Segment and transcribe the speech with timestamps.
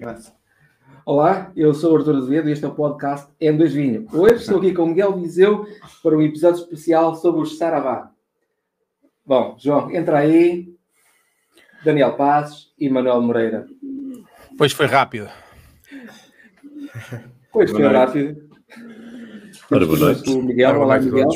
[0.00, 0.34] graça.
[1.04, 4.06] Olá, eu sou o Artur Azevedo e este é o podcast M2 Vinho.
[4.10, 5.66] Hoje estou aqui com o Miguel Viseu
[6.02, 8.10] para um episódio especial sobre os Saravá.
[9.24, 10.74] Bom, João, entra aí.
[11.84, 13.66] Daniel Passos e Manuel Moreira.
[14.56, 15.28] Pois foi rápido.
[17.52, 18.48] Pois foi rápido.
[19.70, 20.34] Ora, boa noite.
[20.34, 21.28] Miguel, olá, Olá, Miguel.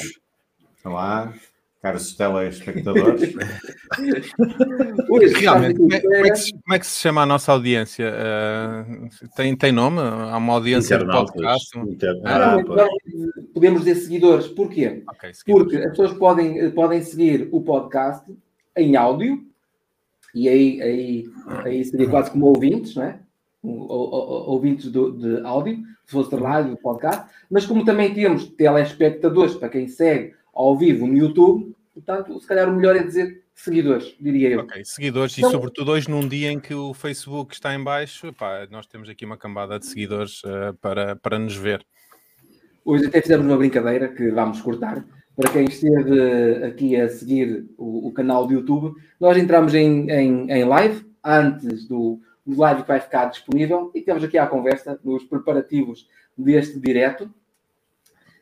[0.85, 1.35] Olá,
[1.85, 3.35] caros telespectadores.
[5.37, 8.11] Realmente, como é, como é que se, como é que se chama a nossa audiência?
[8.11, 10.01] Uh, tem, tem nome?
[10.01, 11.79] Há uma audiência de podcast?
[11.79, 12.89] Inter- Ah, Ah, não,
[13.53, 14.47] podemos dizer seguidores.
[14.49, 15.03] Porquê?
[15.11, 15.63] Ok, seguimos.
[15.65, 18.25] Porque as pessoas podem, podem seguir o podcast
[18.77, 19.45] em áudio,
[20.35, 21.25] e aí, aí,
[21.65, 23.19] aí seria quase como ouvintes, não é?
[23.63, 25.77] Ouvintes do, de áudio,
[26.07, 31.07] se fosse de rádio, podcast, mas como também temos telespectadores para quem segue ao vivo
[31.07, 34.61] no YouTube, portanto, se calhar o melhor é dizer seguidores, diria eu.
[34.61, 38.27] Ok, seguidores, Então- e sobretudo hoje num dia em que o Facebook está em baixo,
[38.27, 41.87] epá, nós temos aqui uma cambada de seguidores uh, para, para nos ver.
[42.85, 45.05] Hoje até fizemos uma brincadeira que vamos cortar.
[45.37, 50.51] Para quem esteve aqui a seguir o, o canal do YouTube, nós entramos em, em,
[50.51, 55.01] em live antes do, do live que vai ficar disponível e temos aqui à conversa
[55.03, 57.33] nos preparativos deste direto.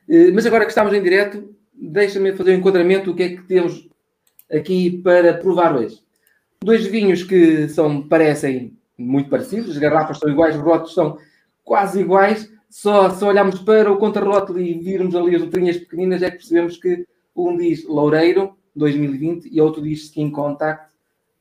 [0.09, 1.55] Eh, Mas agora que estamos em direto,
[1.89, 3.89] deixa-me fazer um enquadramento do que é que temos
[4.51, 6.01] aqui para provar hoje.
[6.63, 11.19] Dois vinhos que são, parecem muito parecidos, as garrafas são iguais, os rótulos são
[11.65, 16.31] quase iguais, só se olharmos para o contrarótulo e virmos ali as letrinhas pequeninas é
[16.31, 20.87] que percebemos que um diz Loureiro 2020 e outro diz Skin Contact,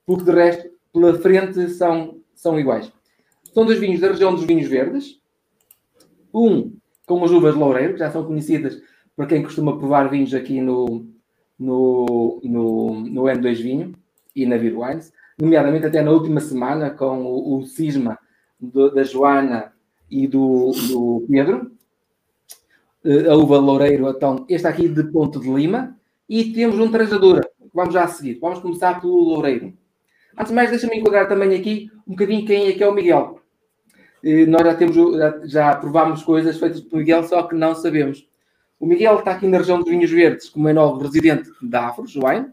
[0.06, 2.92] porque de resto, pela frente, são, são iguais.
[3.54, 5.20] São dois vinhos da região dos vinhos verdes.
[6.34, 6.74] Um
[7.06, 8.82] com as uvas Loureiro, que já são conhecidas
[9.22, 11.06] para quem costuma provar vinhos aqui no,
[11.60, 13.94] no, no, no N2 Vinho
[14.36, 18.18] e na Beer Wines, nomeadamente até na última semana com o, o cisma
[18.60, 19.74] do- da Joana
[20.10, 21.72] e do, do Pedro.
[23.06, 25.96] Eh, A uva Loureiro, então, este aqui de Ponte de Lima.
[26.28, 28.40] E temos um trajadora, que vamos já a seguir.
[28.42, 29.72] Vamos começar pelo Loureiro.
[30.36, 33.40] Antes de mais, deixa-me enquadrar também aqui um bocadinho quem é que é o Miguel.
[34.24, 38.28] Eh, Nós já temos, já, já provámos coisas feitas por Miguel, só que não sabemos.
[38.82, 42.16] O Miguel está aqui na região dos Vinhos Verdes, como é novo residente da Afros
[42.16, 42.48] Wine.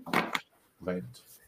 [0.79, 1.03] Bem,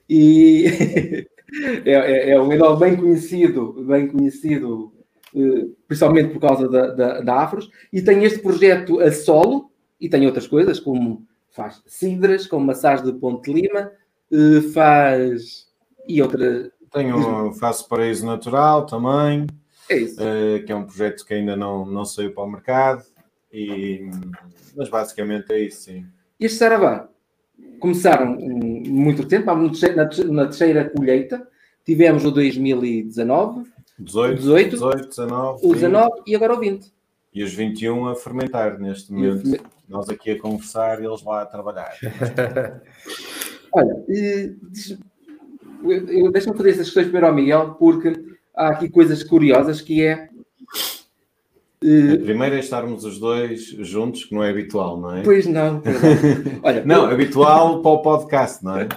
[0.09, 0.65] E
[1.85, 4.91] é, é, é um enólogo bem conhecido, bem conhecido,
[5.37, 9.71] eh, principalmente por causa da, da, da Afros, e tem este projeto a solo,
[10.01, 13.93] e tem outras coisas, como faz cidras, como massagem de Ponte de Lima,
[14.33, 15.69] eh, faz
[16.09, 16.73] e outra.
[16.91, 19.47] tenho, faço paraíso natural também,
[19.91, 20.17] É isso.
[20.19, 23.05] eh, que é um projeto que ainda não, não saiu para o mercado.
[23.53, 24.09] E,
[24.77, 26.07] mas basicamente é isso, sim.
[26.39, 27.09] Este Saravá
[27.79, 29.69] começaram hum, muito tempo, na,
[30.07, 31.47] terce- na terceira colheita,
[31.85, 33.67] tivemos o 2019,
[33.99, 36.93] 18, 18, 18 19, o 20, 19 e agora o 20.
[37.35, 39.43] e os 21 a fermentar neste E momento.
[39.43, 41.93] ferme- Nós aqui a conversar e eles lá a trabalhar.
[43.73, 43.95] Olha,
[46.33, 48.13] deixa-me fazer estas questões primeiro ao Miguel, porque
[48.55, 50.29] há aqui coisas curiosas que é.
[51.85, 55.23] Eh, Primeiro é estarmos os dois juntos, que não é habitual, não é?
[55.23, 56.61] pois não, pois não.
[56.63, 58.89] Olha, Não, habitual para o podcast, não é?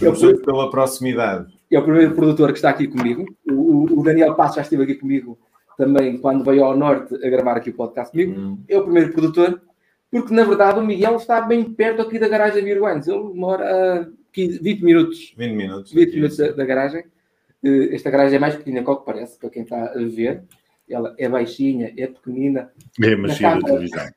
[0.00, 1.52] Eu Estamos pela proximidade.
[1.70, 3.24] é o primeiro produtor que está aqui comigo.
[3.50, 5.38] O, o- Daniel Passos já esteve aqui comigo
[5.76, 8.38] também quando veio ao Norte a gravar aqui o podcast comigo.
[8.38, 8.58] Hum.
[8.68, 9.60] É o primeiro produtor,
[10.10, 13.06] porque na verdade o Miguel está bem perto aqui da garagem Beer Wines.
[13.08, 13.64] Ele mora
[14.02, 15.92] a 15, 20 minutos 20 minutos.
[15.92, 17.04] 20 minutos da, da garagem.
[17.64, 20.42] Eh, Esta garagem é mais pequena que o que parece, para quem está a ver.
[20.88, 22.70] Ela é baixinha, é pequenina.
[23.02, 24.08] É a magia da televisão.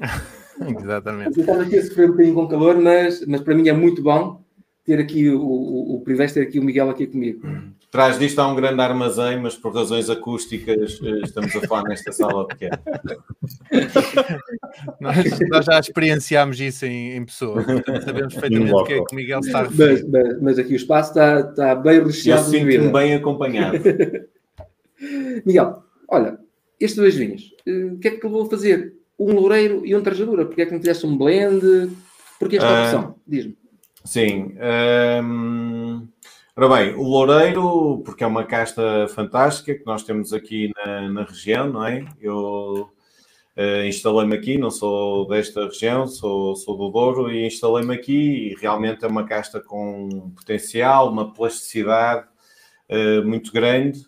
[0.82, 1.40] Exatamente.
[1.40, 4.44] Estamos aqui a sofrer um bocadinho com calor, mas, mas para mim é muito bom
[4.84, 7.46] ter aqui o, o, o privilégio de ter aqui o Miguel aqui comigo.
[7.88, 12.12] Atrás disto há um grande armazém, mas por razões acústicas eh, estamos a falar nesta
[12.12, 12.80] sala pequena.
[15.00, 15.16] Nós,
[15.48, 19.16] nós já experienciámos isso em, em pessoa, portanto, sabemos perfeitamente o que é que o
[19.16, 22.50] Miguel está a Mas, mas, mas aqui o espaço está, está bem Eu recheado de
[22.50, 23.78] sinto-me bem acompanhado.
[25.46, 26.38] Miguel, olha,
[26.80, 28.94] estes dois vinhos, eh, o que é que te levou a fazer?
[29.18, 30.44] Um loureiro e um trajadura?
[30.44, 31.90] Porquê é que não fizeste um blend?
[32.38, 33.16] Porquê esta Ah, opção?
[33.26, 33.56] Diz-me.
[34.04, 34.54] Sim.
[35.24, 36.06] hum,
[36.54, 41.24] ora bem, o Loureiro, porque é uma casta fantástica que nós temos aqui na, na
[41.24, 42.04] região, não é?
[42.20, 42.88] Eu
[43.56, 48.54] eh, instalei-me aqui, não sou desta região, sou, sou do Douro e instalei-me aqui e
[48.60, 52.28] realmente é uma casta com potencial, uma plasticidade
[52.88, 54.06] eh, muito grande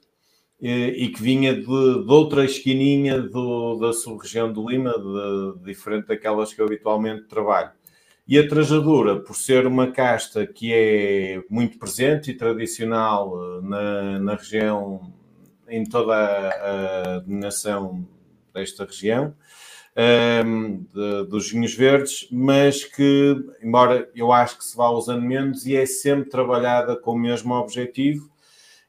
[0.60, 6.52] e que vinha de, de outra esquininha do- da sub-região do Lima, de- diferente daquelas
[6.52, 7.70] que eu habitualmente trabalho.
[8.26, 14.19] E a trajadura, por ser uma casta que é muito presente e tradicional eh, na,
[14.19, 15.12] na região
[15.69, 18.06] em toda a, a dominação
[18.52, 19.34] desta região.
[20.46, 25.66] Um, de, dos vinhos verdes, mas que, embora eu acho que se vá usando menos,
[25.66, 28.31] e é sempre trabalhada com o mesmo objetivo,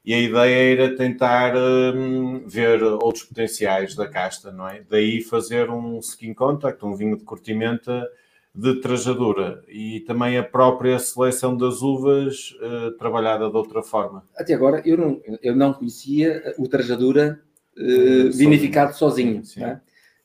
[0.04, 4.82] e a ideia era tentar um, ver outros potenciais da casta, não é?
[4.88, 8.08] Daí fazer um skin contact, um vinho de curtimenta
[8.54, 14.24] de trajadura e também a própria seleção das uvas uh, trabalhada de outra forma.
[14.36, 17.40] Até agora eu não, eu não conhecia o trajadura
[17.76, 19.44] uh, vinificado sozinho.
[19.44, 19.62] Sim.
[19.62, 19.80] É?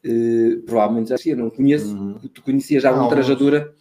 [0.06, 1.95] Uh, provavelmente já eu não conheço.
[1.95, 2.18] Uhum.
[2.33, 3.74] Tu conhecias já algum trajadura?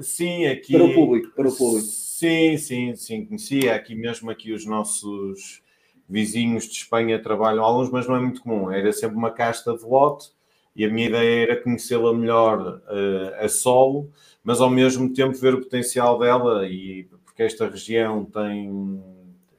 [0.00, 0.72] sim, aqui.
[0.72, 2.05] Para o público, para o público.
[2.18, 3.74] Sim, sim, sim, conhecia.
[3.74, 5.62] Aqui mesmo aqui os nossos
[6.08, 8.70] vizinhos de Espanha trabalham alguns, mas não é muito comum.
[8.70, 10.30] Era sempre uma casta de lote
[10.74, 14.10] e a minha ideia era conhecê-la melhor uh, a solo,
[14.42, 19.02] mas ao mesmo tempo ver o potencial dela e porque esta região tem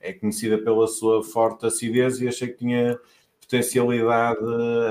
[0.01, 2.99] é conhecida pela sua forte acidez e achei que tinha
[3.39, 4.39] potencialidade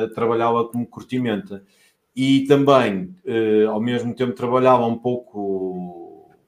[0.04, 1.64] a trabalhá-la como curtimenta.
[2.14, 6.05] E também, uh, ao mesmo tempo, trabalhá-la um pouco,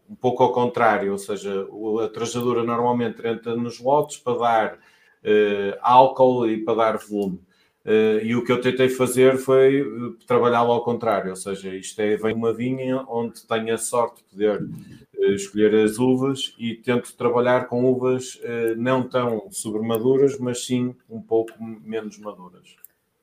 [0.09, 1.67] um pouco ao contrário, ou seja,
[2.05, 7.41] a trajadura normalmente entra nos lotes para dar uh, álcool e para dar volume.
[7.85, 11.99] Uh, e o que eu tentei fazer foi uh, trabalhá-lo ao contrário, ou seja, isto
[12.01, 16.75] é, vem uma vinha onde tenho a sorte de poder uh, escolher as uvas e
[16.75, 18.41] tento trabalhar com uvas
[18.77, 22.77] não tão sobremaduras, mas sim um pouco menos maduras.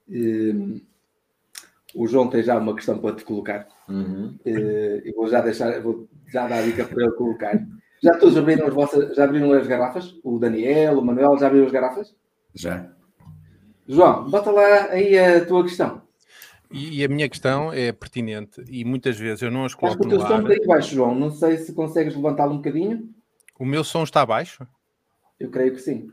[0.09, 0.81] Ehm,
[1.93, 3.67] o João tem já uma questão para te colocar.
[3.87, 4.35] Uhum.
[4.43, 7.59] eu vou já deixar, vou já dar a dica para ele colocar.
[8.01, 10.15] Já todos abriram as vossas, já abriram as garrafas?
[10.23, 12.15] O Daniel, o Manuel, já abriram as garrafas?
[12.53, 12.91] Já.
[13.87, 16.01] João, bota lá aí a tua questão.
[16.71, 20.15] E, a minha questão é pertinente e muitas vezes eu não as coloco Acho que
[20.15, 21.15] o teu som está aí baixo, João.
[21.15, 23.09] Não sei se consegues levantá-lo um bocadinho.
[23.57, 24.67] O meu som está baixo?
[25.39, 26.11] Eu creio que sim.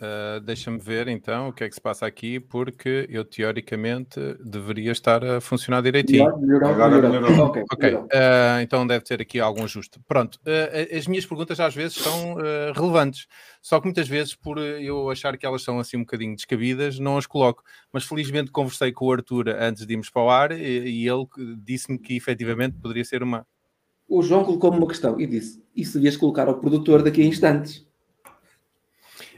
[0.00, 4.92] Uh, Deixa-me ver então o que é que se passa aqui, porque eu teoricamente deveria
[4.92, 6.38] estar a funcionar direitinho.
[6.38, 7.46] Melhorou, Agora melhorou.
[7.46, 7.94] Ok, okay.
[7.94, 10.00] Uh, então deve ter aqui algum ajuste.
[10.08, 12.36] Pronto, uh, as minhas perguntas às vezes são
[12.74, 13.26] relevantes,
[13.60, 17.18] só que muitas vezes, por eu achar que elas são assim um bocadinho descabidas, não
[17.18, 17.62] as coloco.
[17.92, 21.26] Mas felizmente conversei com o Arthur antes de irmos para o ar e, e ele
[21.62, 23.46] disse-me que efetivamente poderia ser uma.
[24.08, 27.89] O João colocou-me uma questão e disse: Isso devias colocar ao produtor daqui a instantes.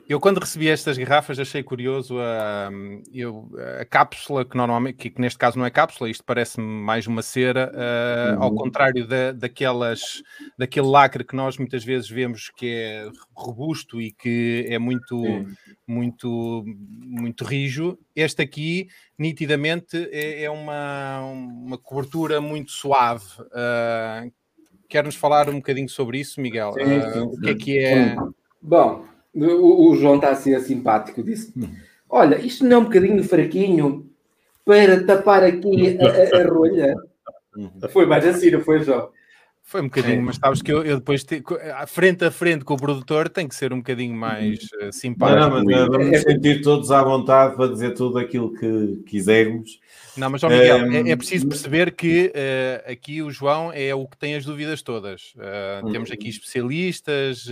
[0.08, 2.70] Eu, quando recebi estas garrafas, achei curioso a,
[3.12, 3.48] eu,
[3.80, 7.22] a cápsula, que normalmente, que, que, neste caso não é cápsula, isto parece-me mais uma
[7.22, 8.42] cera, uh, uhum.
[8.42, 10.22] ao contrário da, daquelas,
[10.58, 15.22] daquele lacre que nós muitas vezes vemos que é robusto e que é muito,
[15.86, 17.96] muito, muito rijo.
[18.14, 23.24] Este aqui, nitidamente, é, é uma, uma cobertura muito suave.
[23.40, 24.32] Uh,
[24.88, 26.74] Quer-nos falar um bocadinho sobre isso, Miguel?
[26.74, 27.18] Sim, sim, sim.
[27.18, 28.16] Uh, o que é que é.
[28.60, 31.52] Bom, o, o João está a ser simpático, disse:
[32.08, 34.10] Olha, isto não é um bocadinho fraquinho
[34.64, 36.96] para tapar aqui a, a, a rolha.
[37.56, 37.70] Uhum.
[37.90, 39.10] Foi mais assim, não foi, João?
[39.64, 40.20] Foi um bocadinho, é.
[40.20, 41.42] mas sabes que eu, eu depois, te,
[41.86, 45.40] frente a frente com o produtor, tem que ser um bocadinho mais uh, simpático.
[45.40, 49.80] Não, não, mas vamos sentir todos à vontade para dizer tudo aquilo que quisermos.
[50.16, 50.92] Não, mas, ó Miguel, um...
[50.92, 54.82] é, é, preciso perceber que uh, aqui o João é o que tem as dúvidas
[54.82, 55.32] todas.
[55.36, 57.46] Uh, Temos aqui especialistas,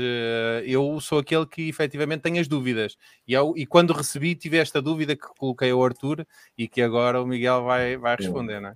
[0.66, 2.96] eu sou aquele que efetivamente tem as dúvidas.
[3.26, 6.26] E, eu, e quando recebi, tive esta dúvida que coloquei ao Arthur
[6.58, 8.74] e que agora o Miguel vai, vai responder, não é?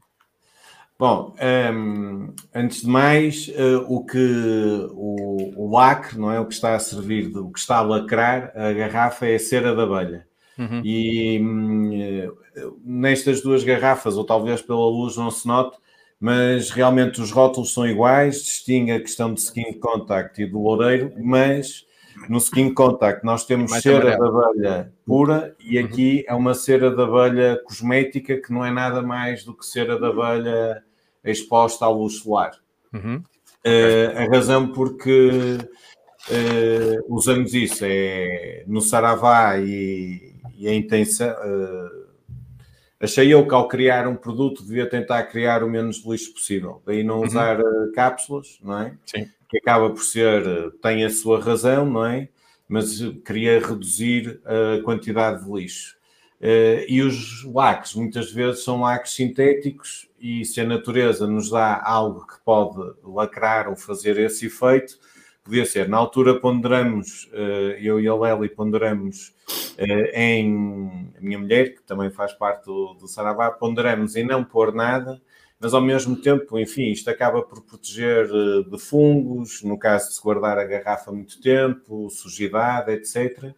[0.97, 6.39] Bom, um, ehm, antes de mais, uh, o que o, o, lacre, não é?
[6.39, 9.75] O que está a servir, o que está a lacrar a garrafa é a cera
[9.75, 10.27] da abelha.
[10.57, 10.81] Uhum.
[10.85, 12.33] E um,
[12.85, 15.77] nestas duas garrafas, ou talvez pela luz não se note,
[16.21, 21.13] mas realmente os rótulos são iguais, distingue a questão de skin contact e do loureiro,
[21.19, 21.85] mas
[22.29, 25.85] no skin contact nós temos Mais cera de abelha pura e uhum.
[25.85, 26.35] aqui uhum.
[26.35, 30.07] é uma cera de abelha cosmética que não é nada mais do que cera de
[30.07, 30.83] abelha
[31.25, 32.53] exposta à luz solar.
[32.93, 33.23] Uhum.
[33.67, 35.59] Uh, a razão porque
[36.29, 41.31] uh, usamos isso é no Saravá e, e a intenção.
[41.31, 42.05] Uh,
[43.01, 46.83] achei eu que ao criar um produto devia tentar criar o menos lixo possível.
[46.85, 47.27] Daí não uhum.
[47.27, 47.59] usar
[47.95, 48.95] cápsulas, não é?
[49.07, 50.43] Sim que acaba por ser,
[50.83, 52.29] tem a sua razão, não é?
[52.69, 55.97] Mas queria reduzir a quantidade de lixo.
[56.41, 61.81] Uh, e os lacres, muitas vezes, são lacres sintéticos, e se a natureza nos dá
[61.83, 64.99] algo que pode lacrar ou fazer esse efeito,
[65.43, 65.89] podia ser.
[65.89, 69.35] Na altura, ponderamos, uh, eu e a Lely ponderamos
[69.79, 71.11] uh, em.
[71.17, 75.23] A minha mulher, que também faz parte do, do Saravá, ponderamos em não pôr nada
[75.65, 80.15] mas ao mesmo tempo, enfim, isto acaba por proteger eh, de fungos, no caso de
[80.17, 83.55] se guardar a garrafa muito tempo, sujidade, etc.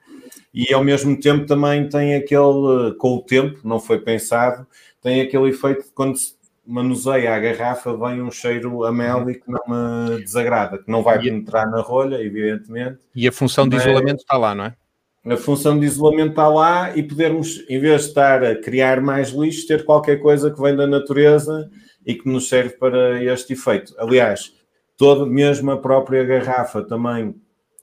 [0.55, 4.65] E ao mesmo tempo também tem aquele, com o tempo, não foi pensado,
[5.03, 9.35] tem aquele efeito de quando se manuseia a garrafa, vem um cheiro a mel e
[9.35, 13.01] que não me desagrada, que não vai penetrar na rolha, evidentemente.
[13.17, 14.77] E a função de isolamento está lá, não é?
[15.29, 19.31] A função de isolamento está lá e podermos, em vez de estar a criar mais
[19.31, 21.69] lixo, ter qualquer coisa que vem da natureza
[22.07, 23.93] e que nos serve para este efeito.
[23.99, 24.55] Aliás,
[24.97, 27.35] toda, mesmo a própria garrafa também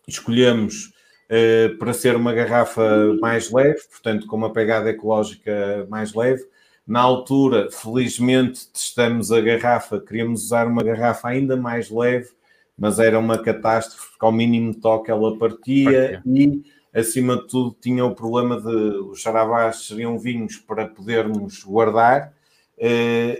[0.08, 0.94] escolhemos
[1.30, 6.44] eh, para ser uma garrafa mais leve, portanto, com uma pegada ecológica mais leve.
[6.86, 12.30] Na altura, felizmente, testamos a garrafa, queríamos usar uma garrafa ainda mais leve,
[12.77, 16.22] mas era uma catástrofe, porque ao mínimo toque ela partia, partia.
[16.25, 16.63] e,
[16.94, 18.70] acima de tudo, tinha o problema de
[19.10, 22.34] os charavás seriam vinhos para podermos guardar,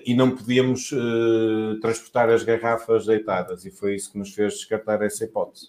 [0.05, 5.01] e não podíamos uh, transportar as garrafas deitadas, e foi isso que nos fez descartar
[5.01, 5.67] essa hipótese.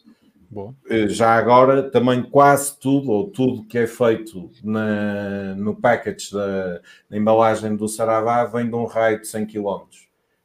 [0.53, 6.81] Uh, já agora, também quase tudo, ou tudo que é feito na, no package da,
[7.11, 9.81] da embalagem do Saravá vem de um raio de 100 km.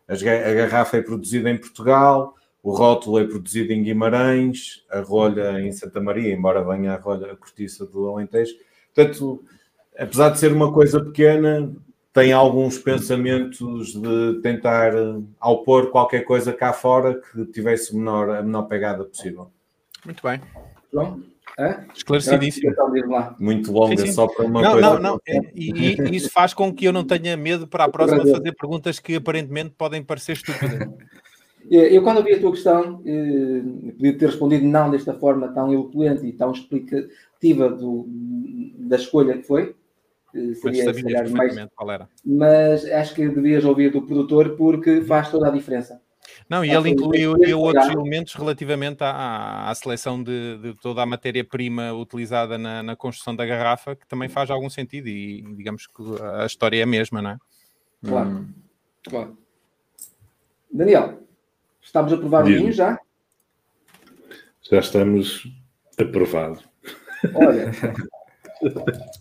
[0.08, 2.34] As, a garrafa é produzida em Portugal,
[2.64, 7.32] o rótulo é produzido em Guimarães, a rolha em Santa Maria, embora venha a rolha
[7.32, 8.56] a cortiça do Alentejo.
[8.94, 9.44] Portanto,
[9.98, 11.72] apesar de ser uma coisa pequena,
[12.14, 14.94] tem alguns pensamentos de tentar,
[15.40, 19.52] ao pôr qualquer coisa cá fora, que tivesse menor, a menor pegada possível.
[20.06, 20.42] Muito bem.
[20.92, 21.22] João?
[21.58, 21.84] É?
[21.94, 22.74] Esclarecidíssimo.
[23.40, 24.14] Muito longa, sim, sim.
[24.14, 24.90] só para uma não, coisa.
[24.94, 25.20] Não, não,
[25.54, 29.00] e, e, isso faz com que eu não tenha medo para a próxima fazer perguntas
[29.00, 30.88] que aparentemente podem parecer estúpidas.
[31.70, 36.26] Eu, quando ouvi a tua questão, eh, podia ter respondido não desta forma tão eloquente
[36.26, 38.08] e tão explicativa do,
[38.80, 39.76] da escolha que foi,
[40.34, 41.56] seria se calhar mais.
[41.76, 42.10] Qual era.
[42.26, 46.02] Mas acho que devias ouvir do produtor porque faz toda a diferença.
[46.50, 51.94] Não, e ele incluiu outros elementos relativamente à, à seleção de, de, toda a matéria-prima
[51.94, 56.04] utilizada na, na, construção da garrafa, que também faz algum sentido e digamos que
[56.42, 57.38] a história é a mesma, não é?
[58.06, 58.54] Claro, hum.
[59.08, 59.38] claro.
[60.72, 61.20] Daniel,
[61.82, 63.00] estamos a provar o vinho já?
[64.62, 65.48] Já estamos
[66.00, 66.64] aprovados.
[67.36, 67.72] Olha,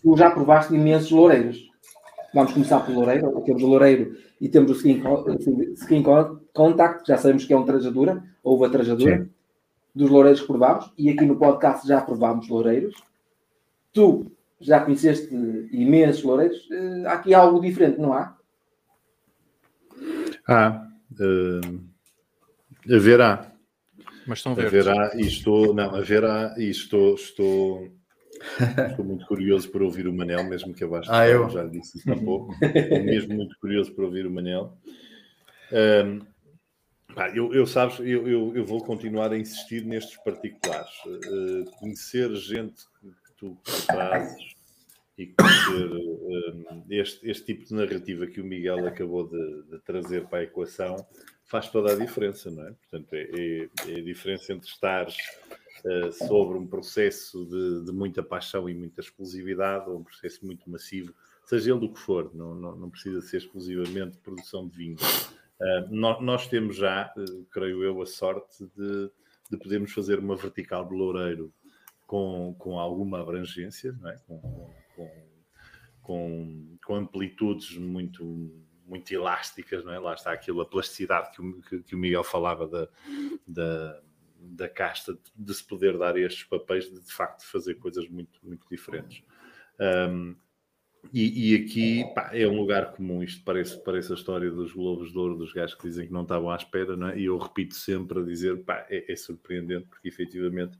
[0.01, 1.69] tu já provaste imensos loureiros.
[2.33, 3.41] Vamos começar pelo loureiro.
[3.41, 5.01] Temos o loureiro e temos o skin,
[5.75, 6.03] skin
[6.53, 9.29] contact, já sabemos que é um trajadura, houve a trajadura Sim.
[9.95, 10.91] dos loureiros que provámos.
[10.97, 12.95] E aqui no podcast já provámos loureiros.
[13.91, 15.33] Tu já conheceste
[15.71, 16.67] imensos loureiros.
[16.71, 18.37] Eh, há aqui algo diferente, não há?
[20.47, 21.79] Ah, uh,
[22.93, 23.51] haverá.
[24.27, 24.87] Mas são verdes.
[24.87, 27.98] Haverá e estou, não, haverá e estou, estou
[28.91, 32.11] Estou muito curioso por ouvir o Manel, mesmo que abaixo ah, eu já disse isso
[32.11, 32.55] há pouco.
[32.63, 34.77] Estou mesmo muito curioso por ouvir o Manel.
[35.71, 36.21] Um,
[37.13, 40.91] pá, eu, eu, sabes, eu, eu, eu, vou continuar a insistir nestes particulares.
[41.05, 44.55] Uh, conhecer gente que tu, que trazes
[45.17, 50.25] e conhecer um, este, este tipo de narrativa que o Miguel acabou de, de, trazer
[50.27, 51.05] para a equação
[51.43, 52.71] faz toda a diferença, não é?
[52.71, 55.17] Portanto, é, é, é a diferença entre estares
[56.11, 61.13] sobre um processo de, de, muita paixão e muita exclusividade, ou um processo muito massivo,
[61.45, 64.97] seja ele do que for, não, não, não precisa ser exclusivamente produção de vinho.
[65.59, 69.11] Uh, nós, nós, temos já, uh, creio eu, a sorte de,
[69.49, 71.51] de podermos fazer uma vertical de loureiro
[72.07, 74.19] com, com alguma abrangência, é?
[74.25, 74.39] com,
[74.95, 75.11] com,
[76.01, 78.51] com, com amplitudes muito
[78.85, 79.99] muito elásticas, é?
[79.99, 82.89] Lá está aquilo, a plasticidade que o, que, que o Miguel falava da,
[83.47, 84.01] da,
[84.39, 88.65] da casta de se poder dar estes papéis de de facto fazer coisas muito, muito
[88.69, 89.23] diferentes.
[89.79, 90.35] Um,
[91.13, 95.11] e, e, aqui pá, é um lugar comum, isto parece, parece a história dos Globos
[95.11, 97.17] de Ouro, dos gajos que dizem que não estavam à espera, não é?
[97.17, 100.77] e eu repito sempre a dizer, pá, é, é surpreendente, porque efetivamente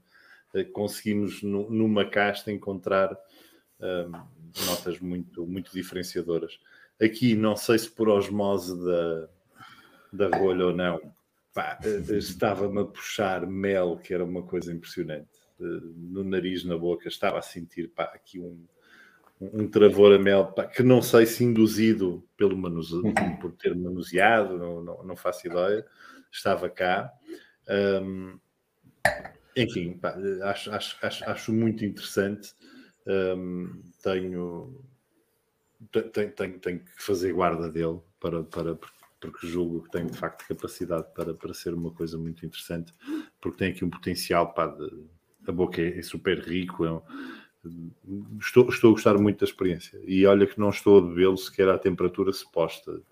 [0.54, 3.16] eh, conseguimos numa casta encontrar
[3.80, 4.10] um,
[4.66, 6.58] notas muito, muito diferenciadoras.
[7.00, 9.28] Aqui, não sei se por osmose da,
[10.12, 11.00] da rolha ou não,
[11.52, 15.28] pá, eh, estava-me a puxar mel, que era uma coisa impressionante.
[15.60, 18.66] Eh, no nariz, na boca, estava a sentir pá, aqui um,
[19.40, 22.94] um travor a mel pá, que não sei se induzido pelo manuse...
[22.94, 23.36] Uhum.
[23.40, 25.86] por ter manuseado, não, não, não, faço ideia.
[26.30, 27.12] Estava cá.
[28.02, 28.38] Um,
[29.56, 32.54] enfim, pá, acho, acho, acho, acho, muito interessante.
[33.06, 34.84] Um, tenho,
[36.12, 38.99] tenho, tenho, tenho que fazer guarda dele para, para, porque
[39.42, 42.94] julgo que tem de facto capacidade para, para ser uma coisa muito interessante,
[43.40, 44.90] porque tem aqui um potencial, pá, de,
[45.46, 47.02] a boca é, é super rico, é,
[48.40, 51.68] Estou, estou a gostar muito da experiência e olha que não estou a bebê-lo sequer
[51.68, 53.02] à temperatura suposta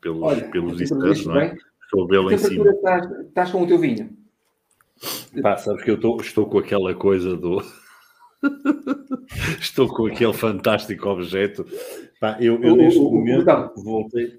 [0.00, 1.54] pelos, olha, pelos editores, não é?
[1.82, 2.70] Estou a bebê-lo em cima.
[2.70, 4.16] Estás, estás com o teu vinho?
[5.42, 7.62] Pá, sabes que eu estou, estou com aquela coisa do.
[9.60, 11.66] estou com aquele fantástico objeto.
[12.18, 13.44] Pá, eu, eu neste momento
[13.76, 14.38] voltei,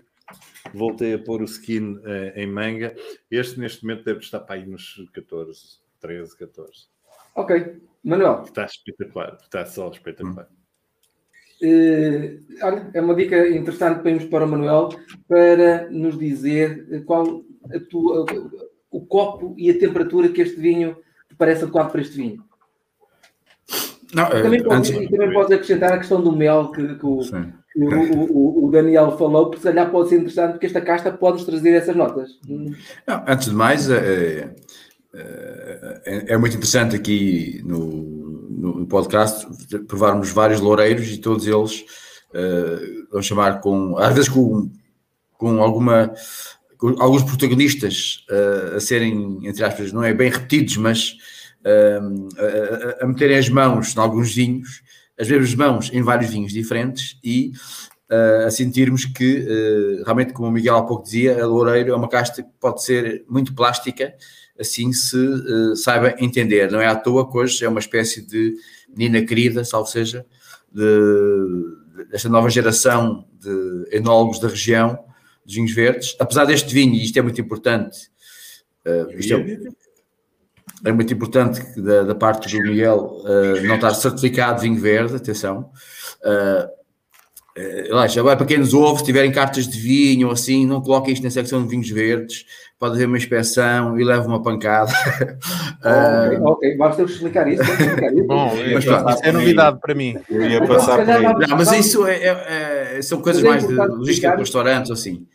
[0.74, 2.96] voltei a pôr o skin uh, em manga.
[3.29, 6.88] Este neste momento deve estar para aí nos 14, 13, 14.
[7.36, 8.44] Ok, Manuel.
[8.44, 10.48] Está espetacular, está só espetacular.
[11.62, 14.89] Uh, olha, é uma dica interessante para irmos para o Manuel
[15.27, 18.25] para nos dizer qual a tua,
[18.91, 20.98] o copo e a temperatura que este vinho
[21.29, 22.44] te parece adequado para este vinho.
[24.15, 25.10] Não, também, pode, antes...
[25.10, 29.48] também podes acrescentar a questão do mel que, que o, o, o, o, Daniel falou,
[29.48, 32.29] porque se calhar pode ser interessante, porque esta casta pode nos trazer essas notas.
[32.48, 34.55] Não, antes de mais, é,
[35.13, 37.86] é, é, muito interessante aqui no,
[38.50, 39.45] no podcast
[39.86, 41.81] provarmos vários loureiros e todos eles,
[42.31, 44.72] uh, vamos chamar com, às vezes com,
[45.38, 46.13] com alguma
[47.00, 51.17] alguns protagonistas uh, a serem, entre aspas, não é bem repetidos, mas
[51.65, 54.81] uh, a, a, meterem as mãos em alguns vinhos,
[55.19, 57.51] as mesmas mãos em vários vinhos diferentes e
[58.12, 59.45] uh, a sentirmos que,
[60.03, 63.25] realmente, como o Miguel há pouco dizia, a Loureiro é uma casta que pode ser
[63.27, 64.13] muito plástica,
[64.60, 65.17] assim se
[65.75, 66.72] saiba entender.
[66.72, 68.55] Não é à toa que hoje é uma espécie de
[68.89, 70.25] menina querida, salvo seja,
[70.72, 74.98] de, desta nova geração de enólogos da região,
[75.45, 78.10] dos vinhos verdes, apesar deste vinho, e isto é muito importante,
[78.86, 79.57] uh, isto é,
[80.86, 85.15] é, muito importante da, da parte do Miguel uh, não estar certificado de vinho verde,
[85.15, 85.72] atenção.
[86.24, 90.82] Uh, uh, agora para quem nos ouve, se tiverem cartas de vinho ou assim, não
[90.82, 92.46] coloquem isto na secção de vinhos verdes,
[92.77, 94.92] pode haver uma inspeção e leva uma pancada.
[95.84, 97.63] ok, ok, vamos ter que explicar isso.
[97.63, 98.27] Explicar isso.
[98.27, 100.18] Bom, mas, pronto, isso é novidade para mim.
[100.30, 101.24] Eu ia passar por aí.
[101.24, 105.25] Não, mas isso é, é, é são coisas é mais de logística de restaurantes, assim.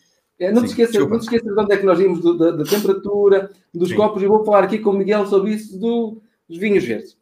[0.41, 2.65] Não, te esqueças, não te esqueças de onde é que nós vimos, do, da, da,
[2.65, 3.97] temperatura, dos Sim.
[3.97, 7.13] copos, e vou falar aqui com o Miguel sobre isso do, dos vinhos verdes.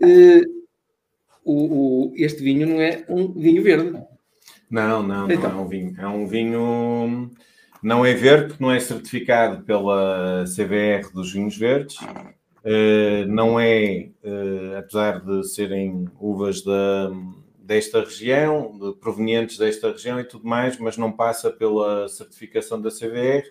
[0.00, 0.60] Uh,
[1.44, 3.98] o, o, este vinho não é um vinho verde.
[4.70, 5.50] Não, não, então.
[5.50, 5.94] não é um vinho.
[5.98, 7.30] É um vinho.
[7.82, 11.96] Não é verde, não é certificado pela CVR dos vinhos verdes.
[12.62, 17.10] Uh, não é, uh, apesar de serem uvas da,
[17.70, 22.90] desta região, de, provenientes desta região e tudo mais, mas não passa pela certificação da
[22.90, 23.44] CVR,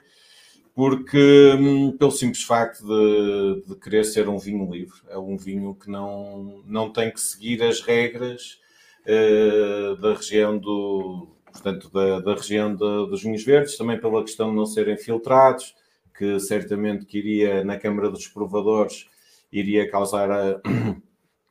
[0.76, 5.74] porque hum, pelo simples facto de, de, querer ser um vinho livre, é um vinho
[5.74, 8.60] que não, não tem que seguir as regras
[9.06, 14.50] uh, da região do, portanto, da, da região de, dos vinhos verdes, também pela questão
[14.50, 15.74] de não serem filtrados,
[16.18, 19.08] que certamente que iria na Câmara dos Provadores
[19.50, 20.62] iria causar a,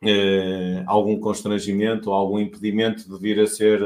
[0.02, 3.82] eh, algum constrangimento algum impedimento de vir a ser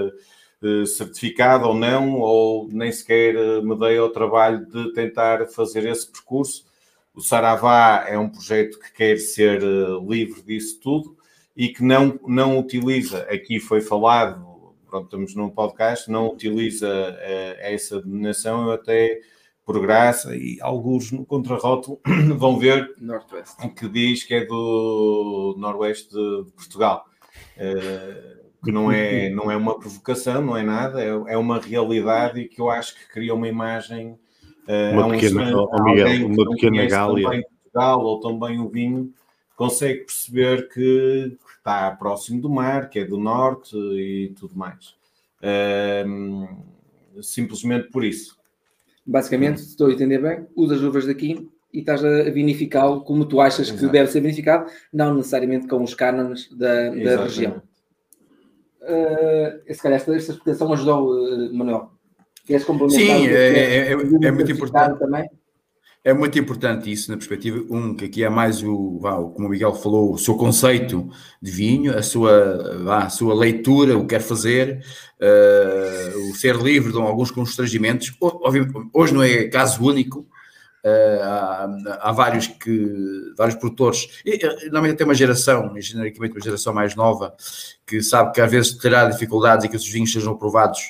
[0.62, 5.86] eh, certificado ou não, ou nem sequer eh, me dei ao trabalho de tentar fazer
[5.86, 6.66] esse percurso.
[7.14, 9.62] O Saravá é um projeto que quer ser
[10.06, 11.16] livre disso tudo
[11.56, 16.88] e que não, não utiliza, aqui foi falado, pronto, estamos num podcast, não utiliza
[17.58, 19.20] essa denominação, eu até
[19.64, 22.00] por graça, e alguns no contrarótulo
[22.36, 22.94] vão ver
[23.76, 27.04] que diz que é do Noroeste de, Portugal.
[27.56, 32.40] Uh, que não é, não é uma provocação, não é nada, é, é uma realidade
[32.40, 34.18] e que eu acho que cria uma imagem.
[34.68, 37.30] Uh, uma pequena, um Miguel, uma pequena Gália.
[37.30, 39.12] Tão Portugal ou também o vinho,
[39.56, 44.94] consegue perceber que está próximo do mar, que é do norte e tudo mais.
[45.40, 48.41] Uh, simplesmente por isso.
[49.04, 53.40] Basicamente, se estou a entender bem, usas uvas daqui e estás a vinificá-lo como tu
[53.40, 53.80] achas Exato.
[53.80, 57.62] que deve ser vinificado, não necessariamente com os cânones da, da região.
[58.82, 61.90] Uh, se calhar esta, esta explicação ajudou, uh, Manuel.
[62.44, 63.18] Queres complementar?
[63.18, 64.98] Sim, é, é, é, é muito importante.
[64.98, 65.28] Também?
[66.04, 68.98] É muito importante isso na perspectiva, um, que aqui é mais o,
[69.34, 71.08] como o Miguel falou, o seu conceito
[71.40, 74.84] de vinho, a sua, a sua leitura, o que quer fazer,
[75.20, 78.12] uh, o ser livre de alguns constrangimentos.
[78.92, 80.26] Hoje não é caso único,
[80.84, 81.68] uh, há,
[82.00, 87.32] há, vários que, vários produtores, e, normalmente tem uma geração, genericamente uma geração mais nova,
[87.86, 90.80] que sabe que às vezes terá dificuldades em que os vinhos sejam aprovados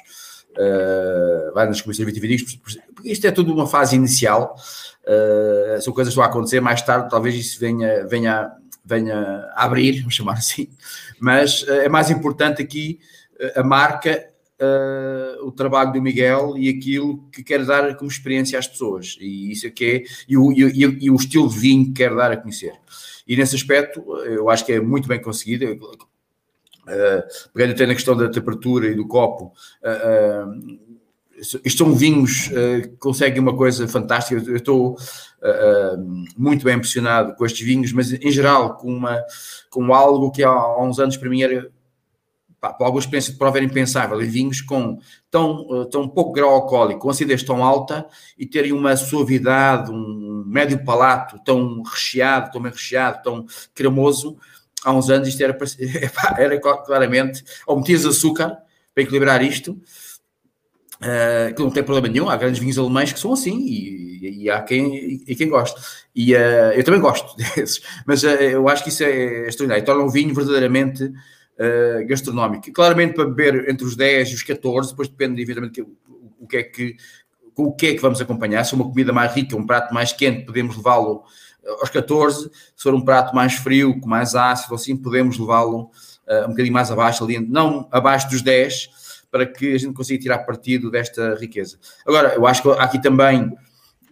[0.53, 2.59] uh, vai nas comissões vitivinícolas,
[3.05, 4.57] isto é tudo uma fase inicial,
[5.05, 8.53] uh, são coisas que vão acontecer mais tarde, talvez isso venha, venha,
[8.85, 10.69] venha a abrir, vamos chamar assim,
[11.19, 12.99] mas uh, é mais importante aqui
[13.41, 14.29] uh, a marca,
[15.43, 19.67] o trabalho do Miguel e aquilo que quer dar como experiência às pessoas, e isso
[19.67, 20.61] é que é, e o, e,
[21.05, 22.73] e o estilo de vinho que quer dar a conhecer.
[23.27, 25.67] E nesse aspecto, eu acho que é muito bem conseguido.
[25.67, 30.79] uh, pegando até na questão da temperatura e do copo, uh, uh,
[31.65, 34.43] isto são vinhos uh, que conseguem uma coisa fantástica.
[34.49, 39.21] Eu estou uh, muito bem impressionado com estes vinhos, mas em geral com, uma,
[39.69, 41.71] com algo que há, há uns anos para mim era
[42.61, 46.33] pá, por alguma experiência de prova era impensável, e vinhos com tão, uh, tão pouco
[46.33, 48.07] grau alcoólico, com acidez tão alta
[48.39, 54.37] e terem uma suavidade, um médio palato tão recheado, tão bem recheado, tão cremoso.
[54.85, 55.57] Há uns anos isto era,
[56.39, 58.59] era claramente, ou metias açúcar
[58.95, 59.81] para equilibrar isto,
[61.03, 64.49] Uh, que não tem problema nenhum, há grandes vinhos alemães que são assim e, e
[64.51, 65.81] há quem, e quem gosta.
[66.15, 69.85] E uh, eu também gosto desses, mas uh, eu acho que isso é extraordinário.
[69.85, 71.13] Torna um vinho verdadeiramente
[72.09, 72.73] gastronómico.
[72.73, 75.97] Claramente para beber entre os 10 e os 14, depois depende, evidentemente, o,
[76.41, 76.97] o que é que,
[77.55, 78.65] com o que é que vamos acompanhar.
[78.65, 81.23] Se é uma comida mais rica, um prato mais quente, podemos levá-lo
[81.81, 82.51] aos 14.
[82.75, 85.91] Se for um prato mais frio, com mais ácido, assim, podemos levá-lo
[86.47, 88.91] um bocadinho mais abaixo, ali, não abaixo dos 10
[89.33, 91.79] para que a gente consiga tirar partido desta riqueza.
[92.07, 93.47] Agora, eu acho que há aqui também,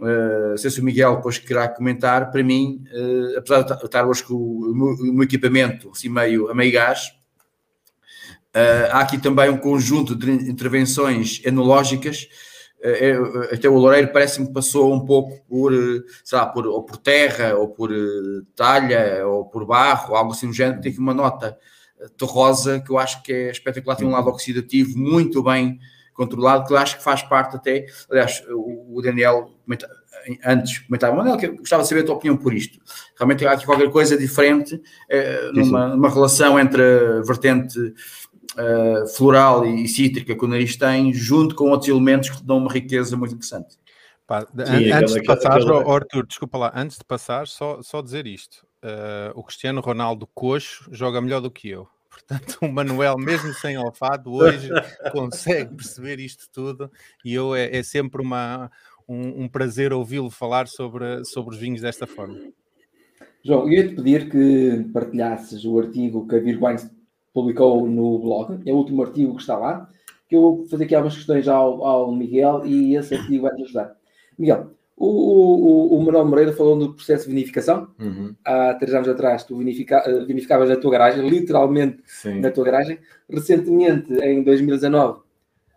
[0.01, 4.25] uh, sei se o Miguel depois querá comentar, para mim, uh, apesar de estar hoje
[4.25, 7.09] com o meu, o meu equipamento assim meio a meio gás,
[8.57, 12.27] uh, há aqui também um conjunto de intervenções enológicas
[13.53, 15.71] até o Loureiro parece-me que passou um pouco por,
[16.25, 17.91] sei lá, por, ou por terra, ou por
[18.57, 21.59] talha, ou por barro, algo assim do género, tem aqui uma nota
[22.17, 25.79] terrosa, que eu acho que é espetacular, tem um lado oxidativo muito bem
[26.15, 29.51] controlado, que eu acho que faz parte até, aliás, o Daniel
[30.45, 32.79] antes comentava, Manuel, que eu gostava de saber a tua opinião por isto.
[33.17, 39.65] Realmente há aqui qualquer coisa diferente eh, numa, numa, relação entre a vertente uh, floral
[39.65, 43.35] e cítrica que o nariz tem, junto com outros elementos que dão uma riqueza muito
[43.35, 43.79] interessante.
[44.27, 45.95] Pá, Sim, antes de passar, aquela...
[45.95, 50.89] Arthur, desculpa lá, antes de passar, só, só dizer isto uh, o Cristiano Ronaldo coxo
[50.93, 51.89] joga melhor do que eu.
[52.11, 54.69] Portanto, o Manuel, mesmo sem alfado, hoje
[55.13, 56.91] consegue perceber isto tudo
[57.25, 58.71] e eu é, é sempre uma,
[59.09, 62.39] um, um prazer ouvi-lo falar sobre, sobre os vinhos desta forma.
[63.43, 66.91] João, eu ia-te pedir que partilhasses o artigo que a Virgwines
[67.33, 69.89] publicou no blog, é o último artigo que está lá,
[70.29, 73.97] que eu vou fazer aqui algumas questões ao, ao Miguel e esse artigo vai-te ajudar.
[74.39, 77.89] Miguel, o, o, o Manuel Moreira falou no processo de vinificação.
[77.99, 78.35] Uhum.
[78.45, 82.41] Há três anos atrás, tu vinifica, eh, vinificavas na tua garagem, literalmente Sim.
[82.41, 82.99] na tua garagem.
[83.27, 85.21] Recentemente, em 2019,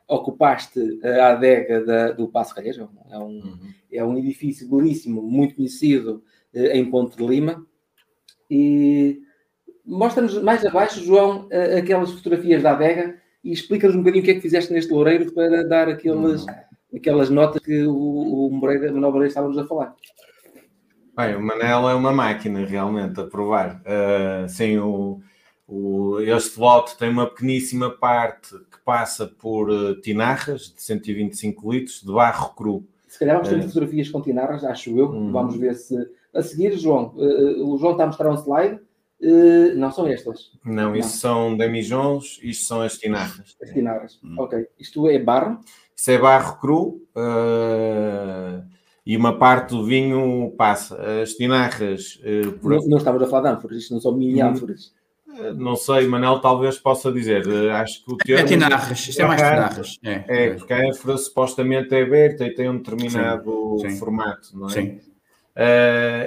[0.09, 2.89] ocupaste a adega da, do Passo Calheiro.
[3.09, 3.57] É um, uhum.
[3.93, 6.21] é um edifício belíssimo, muito conhecido
[6.53, 7.65] eh, em Ponte de Lima.
[8.51, 9.21] E
[9.85, 14.31] mostra-nos mais abaixo, João, eh, aquelas fotografias da adega e explica-nos um bocadinho o que
[14.31, 16.41] é que fizeste neste loureiro para dar aqueles.
[16.41, 19.95] Uhum aquelas notas que o, o Moreira, Manuel Moreira estávamos a falar.
[21.15, 23.81] Bem, o Manel é uma máquina realmente a provar.
[23.81, 25.21] Uh, sim, o,
[25.67, 32.01] o, este lote tem uma pequeníssima parte que passa por uh, tinarras de 125 litros
[32.01, 32.87] de barro cru.
[33.07, 35.11] Se calhar vamos ter uh, fotografias com tinarras, acho eu.
[35.11, 35.31] Hum.
[35.31, 35.95] Vamos ver se.
[36.33, 38.79] A seguir, João, o João está a mostrar um slide.
[39.75, 40.51] não são estas.
[40.65, 40.95] Não, não.
[40.95, 43.55] isso são damijons, isto são as tinarras.
[43.61, 44.35] As tinarras, hum.
[44.39, 44.65] ok.
[44.79, 45.59] Isto é barro?
[46.03, 48.61] Isso é barro cru uh,
[49.05, 51.01] e uma parte do vinho passa.
[51.21, 52.19] As tinarras.
[52.21, 52.71] Uh, por...
[52.71, 54.49] não, não estamos a falar de ânforas, isto não são mini hum.
[54.49, 54.91] ânforas.
[55.25, 57.47] Uh, não sei, Manel talvez possa dizer.
[57.71, 58.41] acho que o termo.
[58.41, 59.99] É tinarras, isto é mais tinarras.
[60.03, 63.97] É, é, porque a ânfora supostamente é aberta e tem um determinado sim, sim.
[63.97, 64.71] formato, não é?
[64.73, 64.99] Sim.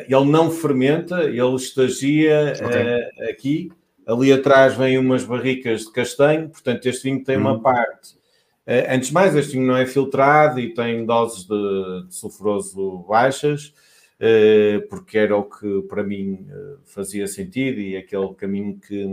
[0.08, 3.30] ele não fermenta, ele estagia okay.
[3.30, 3.72] aqui.
[4.06, 7.40] Ali atrás vem umas barricas de castanho, portanto, este vinho tem hum.
[7.40, 8.25] uma parte eh,
[8.66, 13.72] antes de mais, este vinho não é filtrado e tem doses de, de sulfuroso baixas,
[14.18, 19.06] eh, porque era o que para mim eh, fazia sentido e aquele caminho que,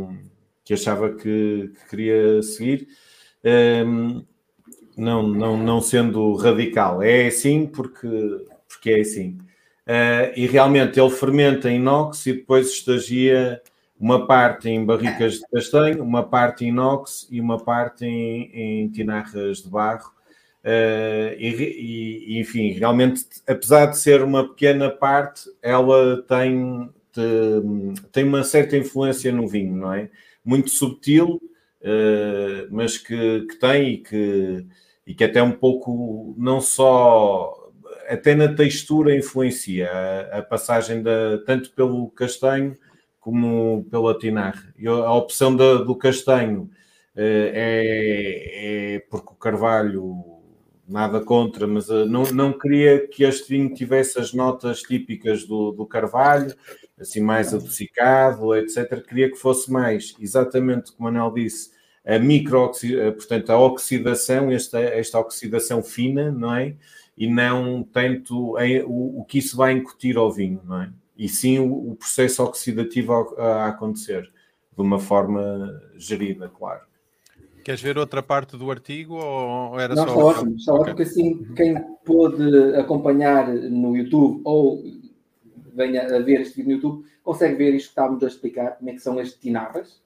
[0.66, 2.88] que achava que, que queria seguir.
[4.96, 8.08] Não, não, não sendo radical, é assim porque,
[8.68, 9.40] porque é assim.
[10.36, 13.62] e realmente ele fermenta inox e depois estagia
[14.04, 18.90] uma parte em barricas de castanho, uma parte em inox e uma parte em, em
[18.90, 20.12] tinarras de barro.
[20.62, 28.26] Uh, e, e, enfim, realmente, apesar de ser uma pequena parte, ela tem, de, tem
[28.26, 30.10] uma certa influência no vinho, não é?
[30.44, 31.42] Muito subtil,
[31.82, 34.66] uh, mas que, que tem e que,
[35.08, 37.72] e que até um pouco, não só,
[38.10, 42.76] até na textura influencia a, a passagem da, tanto pelo castanho
[43.24, 44.74] como pela Tinar.
[44.86, 46.70] A opção do castanho
[47.16, 50.42] eh, é, é, porque o Carvalho,
[50.88, 55.72] nada contra, mas eh, não, não queria que este vinho tivesse as notas típicas do,
[55.72, 56.54] do Carvalho
[57.00, 59.02] assim mais adocicado, etc.
[59.08, 61.72] Queria que fosse mais, exatamente como o Manel disse,
[62.06, 62.72] a micro,
[63.16, 66.76] portanto, a oxidação, esta, esta oxidação fina, não é?
[67.18, 70.92] E não tanto o, o que isso vai incutir ao vinho, não é?
[71.18, 76.82] E sim o, o processo oxidativo a, a acontecer, de uma forma gerida, claro.
[77.64, 80.12] Queres ver outra parte do artigo ou era Não, só.
[80.12, 84.84] Está ótimo, está ótimo, porque assim quem pôde acompanhar no YouTube ou
[85.74, 88.90] venha a ver este vídeo no YouTube consegue ver isto que estávamos a explicar, como
[88.90, 90.02] é que são as tinarras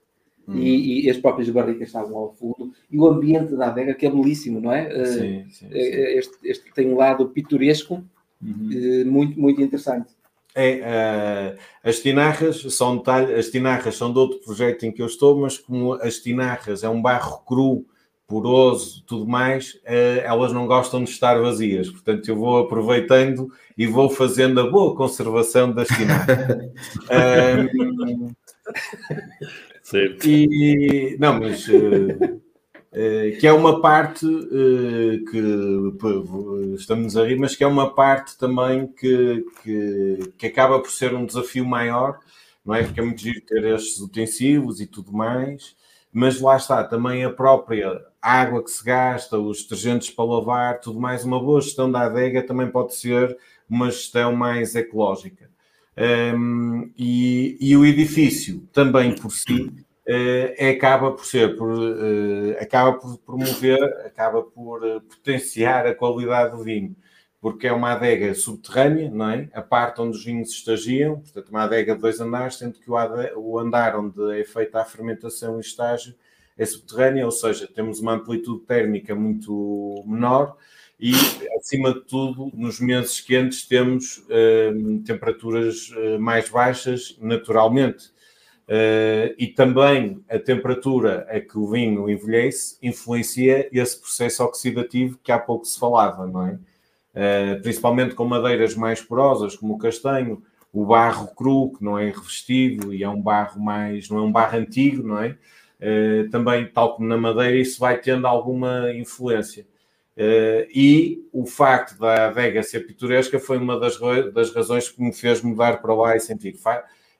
[0.46, 0.56] hum.
[0.56, 4.10] e, e, as próprias barricas estavam ao fundo e o ambiente da adega que é
[4.10, 5.04] belíssimo, não é?
[5.06, 5.68] Sim, sim, sim.
[5.72, 8.04] Este, este, tem um lado pitoresco
[8.40, 9.04] uhum.
[9.04, 10.10] muito, muito interessante.
[10.60, 15.06] É, uh, as tinarras são detalhe, as tinarras são de outro projeto em que eu
[15.06, 17.86] estou, mas como as tinarras é um barro cru,
[18.26, 21.88] poroso, tudo mais, uh, elas não gostam de estar vazias.
[21.88, 26.36] Portanto, eu vou aproveitando e vou fazendo a boa conservação das tinarras.
[28.18, 28.34] um,
[30.24, 32.42] e não, mas uh,
[33.38, 38.88] que é uma parte uh, que estamos a rir, mas que é uma parte também
[38.88, 42.18] que, que, que, acaba por ser um desafio maior,
[42.64, 42.82] não é?
[42.82, 45.76] Porque é muito giro ter estes utensílios e tudo mais,
[46.12, 50.98] mas lá está, também a própria água que se gasta, os detergentes para lavar, tudo
[50.98, 53.36] mais, uma boa gestão da adega também pode ser
[53.70, 55.48] uma gestão mais ecológica.
[55.96, 62.94] Um, e, e o edifício também por si é, acaba por ser, por, uh, acaba
[62.94, 66.96] por promover, acaba por uh, potenciar a qualidade do vinho,
[67.42, 69.50] porque é uma adega subterrânea, não é?
[69.52, 73.58] A parte onde os vinhos estagiam, portanto, uma adega de dois andares, sendo que o,
[73.58, 76.14] andar onde é feita a fermentação e estágio
[76.56, 80.56] é subterrânea, ou seja, temos uma amplitude térmica muito menor
[80.98, 81.12] e,
[81.58, 84.26] acima de tudo, nos meses quentes temos
[85.06, 88.10] temperaturas mais baixas naturalmente
[88.68, 95.32] Uh, e também a temperatura a que o vinho envelhece influencia esse processo oxidativo que
[95.32, 96.58] há pouco se falava, não é?
[97.14, 102.10] Uh, principalmente com madeiras mais porosas, como o castanho, o barro cru, que não é
[102.10, 105.38] revestido e é um barro mais, não é um barro antigo, não é?
[105.80, 109.66] Uh, também, tal como na madeira, isso vai tendo alguma influência.
[110.74, 113.98] e o facto da adega ser pitoresca foi uma das,
[114.34, 116.52] das razões que me fez mudar para lá e sentir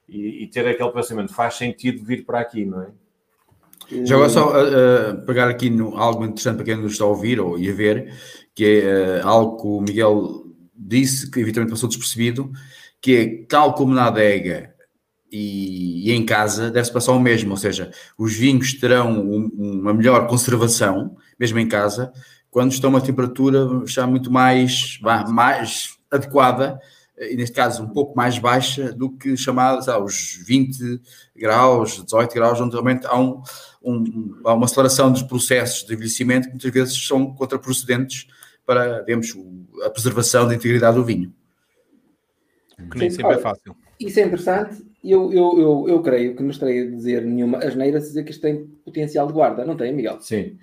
[0.09, 2.87] e, e, ter aquele pensamento, faz sentido vir para aqui, não é?
[4.03, 7.39] Já agora só uh, pegar aqui no, algo interessante para quem nos está a ouvir
[7.39, 8.13] ou a ver,
[8.53, 10.45] que é uh, algo que o Miguel
[10.75, 12.51] disse, que evidentemente passou despercebido,
[13.01, 14.73] que é tal como na adega
[15.31, 19.93] e, e em casa, deve-se passar o mesmo, ou seja, os vinhos terão um, uma
[19.93, 22.11] melhor conservação, mesmo em casa,
[22.49, 26.79] quando estão a uma temperatura já muito mais, mais adequada
[27.19, 31.01] e neste caso um pouco mais baixa do que chamadas aos 20
[31.35, 33.41] graus, 18 graus, onde realmente há, um,
[33.83, 38.27] um, há uma aceleração dos processos de envelhecimento que muitas vezes são contraprocedentes
[38.65, 39.35] para, digamos,
[39.83, 41.33] a preservação da integridade do vinho.
[42.91, 43.75] Que nem sempre é fácil.
[43.99, 44.81] Isso é interessante.
[45.03, 48.31] Eu, eu, eu, eu creio que não estarei a dizer nenhuma asneira se dizer que
[48.31, 50.21] isto tem potencial de guarda, não tem, Miguel?
[50.21, 50.57] Sim.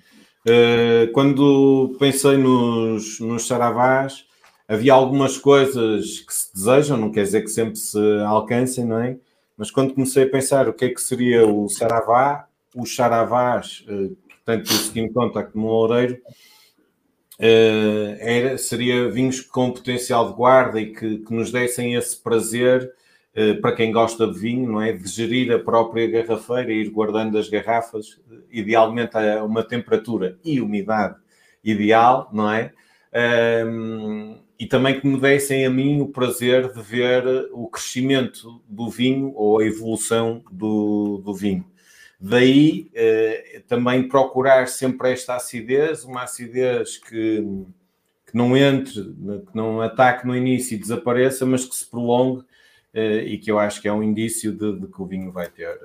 [0.46, 4.24] Uh, quando pensei nos, nos saravás,
[4.68, 9.16] havia algumas coisas que se desejam, não quer dizer que sempre se alcancem, não é?
[9.56, 14.10] Mas quando comecei a pensar o que é que seria o saravá, os saravás, eh,
[14.44, 16.18] tanto o seguinte contato como o loureiro,
[17.38, 22.92] eh, era, seria vinhos com potencial de guarda e que, que nos dessem esse prazer
[23.34, 24.92] eh, para quem gosta de vinho, não é?
[24.92, 30.60] De gerir a própria garrafeira e ir guardando as garrafas, idealmente a uma temperatura e
[30.60, 31.16] umidade
[31.62, 32.72] ideal, não é?
[33.66, 38.88] Um, e também que me dessem a mim o prazer de ver o crescimento do
[38.88, 41.64] vinho ou a evolução do, do vinho.
[42.18, 47.44] Daí eh, também procurar sempre esta acidez, uma acidez que,
[48.26, 52.42] que não entre, que não ataque no início e desapareça, mas que se prolongue
[52.94, 55.50] eh, e que eu acho que é um indício de, de que o vinho vai
[55.50, 55.78] ter.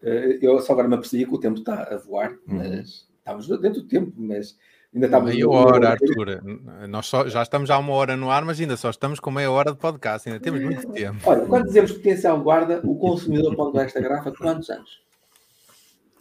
[0.00, 2.58] Eh, eu só agora me apercebi que o tempo está a voar, uhum.
[2.58, 4.56] mas estamos dentro do tempo, mas
[4.98, 6.42] Ainda estamos meia hora, Arthur.
[6.88, 9.48] Nós só, já estamos há uma hora no ar, mas ainda só estamos com meia
[9.48, 10.28] hora de podcast.
[10.28, 11.18] Ainda temos muito tempo.
[11.24, 15.00] Olha, quando dizemos potencial guarda, o consumidor pode dar esta garrafa quantos anos?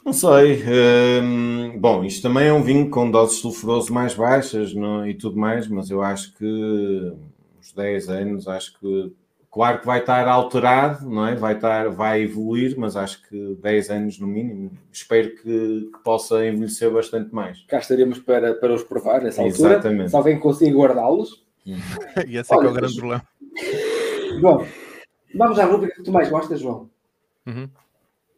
[0.06, 0.64] Não sei.
[1.24, 5.38] Hum, bom, isto também é um vinho com doses sulfuroso mais baixas não, e tudo
[5.38, 7.14] mais, mas eu acho que
[7.60, 9.12] uns 10 anos, acho que
[9.58, 11.36] Claro que vai estar alterado, não é?
[11.36, 14.72] Vai, estar, vai evoluir, mas acho que 10 anos no mínimo.
[14.92, 17.66] Espero que, que possa envelhecer bastante mais.
[17.68, 19.82] Cá estaremos para, para os provar nessa altura.
[20.08, 21.44] Se alguém conseguir guardá-los.
[21.66, 21.74] e
[22.38, 23.28] esse é que é o grande problema.
[24.42, 24.64] Bom,
[25.34, 26.90] Vamos à rubrica que tu mais gostas, João.
[27.46, 27.68] Uhum.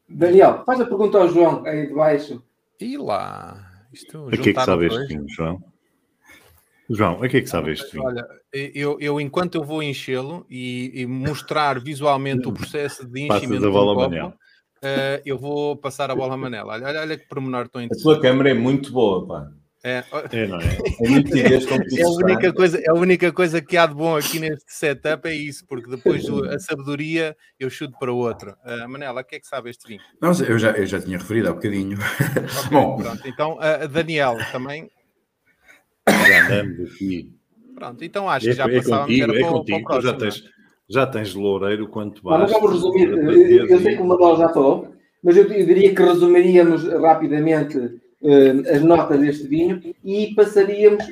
[0.08, 2.42] Daniel, faz a pergunta ao João aí de baixo.
[2.80, 3.86] E lá.
[3.92, 5.08] Isto, A que é que sabe juntaram este dois.
[5.10, 5.64] vinho, João?
[6.90, 8.06] João, a que é que sabe este vinho?
[8.06, 13.64] Olha, eu, eu enquanto eu vou enchê-lo e, e mostrar visualmente o processo de enchimento
[13.64, 14.38] a do bola a copo,
[14.82, 16.74] eh, eu vou passar a bola a Manela.
[16.74, 18.04] Olha, olha, olha que pormenor tão A interessante.
[18.04, 19.52] tua câmera é muito boa, pá.
[19.82, 20.64] É, É, não é?
[20.66, 20.70] É
[22.02, 25.28] é, a única coisa, é a única coisa que há de bom aqui neste setup
[25.30, 28.56] é isso, porque depois a sabedoria eu chuto para outro.
[28.66, 30.02] Uh, Manela, o que é que sabe este vinho?
[30.22, 31.98] Não, eu já, eu já tinha referido há bocadinho.
[31.98, 32.98] Ok, Bom.
[32.98, 34.90] pronto, então uh, Daniel também.
[36.12, 37.32] Já andamos aqui.
[37.76, 39.88] Pronto, então acho É, que já é passávamos contigo, era é contigo.
[39.88, 40.44] para já tens,
[40.90, 42.60] já tens loureiro quanto Vamos, basta.
[42.60, 43.10] vamos resumir.
[43.10, 44.08] Eu, eu sei que o aí.
[44.10, 44.94] Manuel já falou,
[45.24, 47.78] mas eu, eu diria que resumiríamos rapidamente
[48.24, 51.04] eh, as notas deste vinho e passaríamos.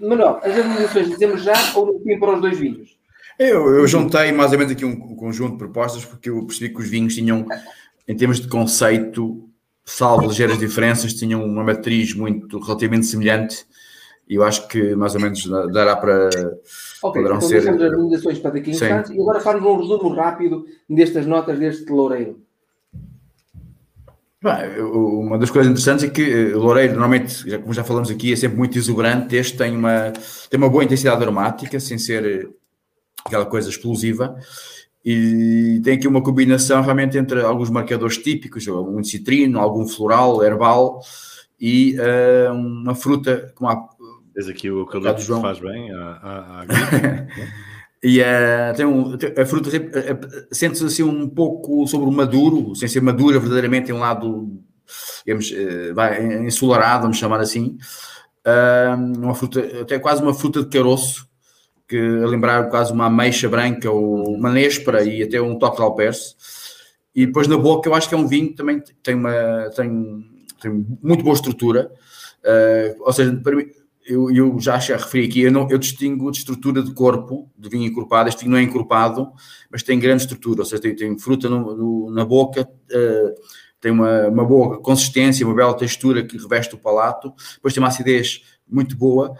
[0.00, 2.96] Manuel, as harmonizações dizemos já ou no fim para os dois vinhos?
[3.38, 6.72] Eu, eu juntei mais ou menos aqui um, um conjunto de propostas porque eu percebi
[6.74, 7.46] que os vinhos tinham,
[8.08, 9.46] em termos de conceito,
[9.84, 13.64] salvo ligeiras diferenças, tinham uma matriz muito relativamente semelhante
[14.28, 16.26] e eu acho que mais ou menos da- dará para.
[17.02, 20.08] Ok, Poderão então ser- as harmonizações para daqui a instantes e agora faz um resumo
[20.14, 22.40] rápido destas notas deste loureiro.
[24.42, 28.32] Bem, uma das coisas interessantes é que eh, o Loureiro, normalmente, como já falamos aqui,
[28.32, 29.34] é sempre muito exuberante.
[29.34, 30.12] Este tem uma,
[30.50, 32.48] tem uma boa intensidade aromática, sem ser eh,
[33.24, 34.36] aquela coisa explosiva.
[35.04, 41.00] E tem aqui uma combinação realmente entre alguns marcadores típicos, um citrino, algum floral, herbal
[41.58, 43.88] e eh, uma fruta como a,
[44.36, 46.66] Tens aqui o eucalipto que faz bem à, à, à.
[48.02, 50.18] E eh, tem um, tem- a fruta eh,
[50.52, 54.60] sente-se assim um pouco sobre o maduro, sem ser madura verdadeiramente, tem um lado,
[55.26, 57.78] digamos, eh, vai, ensolarado, vamos chamar assim.
[58.44, 61.26] Ah, uma fruta, até quase uma fruta de caroço,
[61.88, 65.82] que a lembrar quase uma ameixa branca ou uma néspera e até um toque de
[65.82, 66.34] alperce.
[67.14, 70.24] E depois na boca eu acho que é um vinho que também tem uma tem,
[70.60, 71.90] tem muito boa estrutura.
[72.44, 73.66] Ah, ou seja, para mim,
[74.06, 77.68] eu, eu já, já referi aqui, eu, não, eu distingo de estrutura de corpo, de
[77.68, 78.28] vinho encorpado.
[78.28, 79.32] Este vinho não é encorpado,
[79.70, 83.34] mas tem grande estrutura, ou seja, tem, tem fruta no- no- na boca, eh,
[83.80, 87.88] tem uma, uma boa consistência, uma bela textura que reveste o palato, depois tem uma
[87.88, 89.34] acidez muito boa.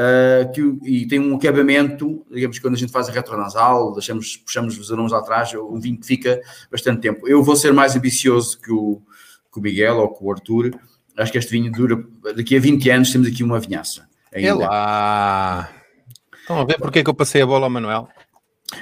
[0.00, 4.78] eh, que, e tem um acabamento, digamos quando a gente faz a retronasal, deixamos, puxamos
[4.78, 7.26] os aromas lá atrás, é um vinho que fica bastante tempo.
[7.28, 9.02] Eu vou ser mais ambicioso que o,
[9.52, 10.70] que o Miguel ou que o Arthur.
[11.16, 12.00] Acho que este vinho dura,
[12.36, 14.07] daqui a 20 anos temos aqui uma vinhaça.
[14.32, 15.70] É lá.
[16.40, 18.08] Estão a ver porque é que eu passei a bola ao Manuel?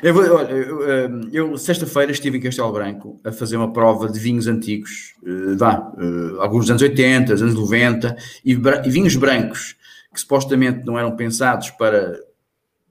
[0.03, 4.09] Eu, vou- olha, eu, eh, eu, sexta-feira estive em Castelo Branco a fazer uma prova
[4.09, 8.91] de vinhos antigos, eh, vá, eh, alguns dos anos 80, dos anos 90, e, e
[8.91, 9.77] vinhos brancos
[10.13, 12.19] que supostamente não eram pensados para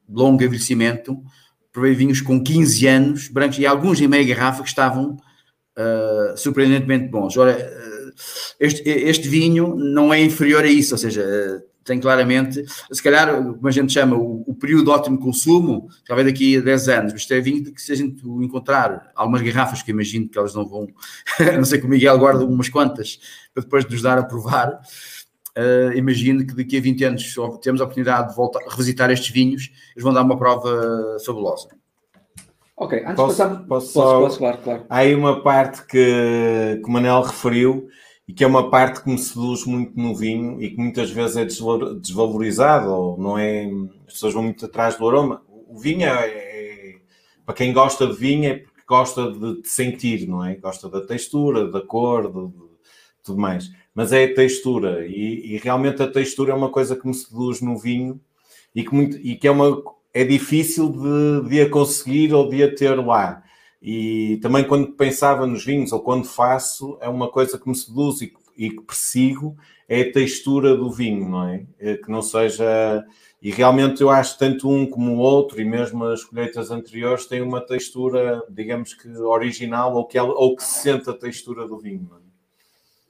[0.09, 1.17] longo envelhecimento,
[1.73, 5.17] provei vinhos com 15 anos, brancos, e alguns em meia garrafa que estavam
[5.77, 7.35] eh, surpreendentemente bons.
[7.35, 7.57] Ora,
[8.57, 13.35] este, este vinho não é inferior a isso, ou seja, eh, tem claramente, se calhar,
[13.35, 17.13] como a gente chama, o, o período de ótimo consumo, talvez daqui a 10 anos,
[17.13, 20.27] mas isto é vinho de que se a gente encontrar algumas garrafas, que eu imagino
[20.27, 20.87] que elas não vão,
[21.39, 23.19] a não sei que o Miguel guarda umas quantas,
[23.53, 24.81] para depois nos dar a provar,
[25.55, 29.29] eh, imagino que daqui a 20 anos, se temos a oportunidade de voltar, revisitar estes
[29.29, 31.69] vinhos, eles vão dar uma prova fabulosa.
[32.77, 33.67] Ok, antes Posso- de passar.
[33.67, 34.85] posso Posso, posso, claro, claro.
[34.89, 37.87] Há aí uma parte que, que o Manel referiu
[38.27, 41.37] e que é uma parte que me seduz muito no vinho e que muitas vezes
[41.37, 43.65] é desvalor- desvalorizado ou não é.
[44.07, 45.43] As pessoas vão muito atrás do aroma.
[45.67, 46.95] O vinho é, é-
[47.45, 50.55] para quem gosta de vinho é porque gosta de, de sentir, não é?
[50.55, 52.63] Gosta da textura, da cor, de, de
[53.23, 53.69] tudo mais.
[53.93, 57.61] Mas é a textura e, e realmente a textura é uma coisa que me seduz
[57.61, 58.19] no vinho
[58.73, 59.81] e que, muito, e que é, uma,
[60.13, 63.43] é difícil de, de a conseguir ou de a ter lá.
[63.87, 68.19] E também quando pensava nos vinhos ou quando faço, é uma coisa que me seduz
[68.19, 69.55] e, que- e que persigo,
[69.87, 71.63] é a textura do vinho, não é?
[71.79, 73.05] É Que não seja.
[73.39, 77.43] E realmente eu acho tanto um como o outro, e mesmo as colheitas anteriores, têm
[77.43, 81.77] uma textura, digamos que original, ou que, ela, ou que se sente a textura do
[81.77, 82.07] vinho.
[82.09, 82.21] Não é?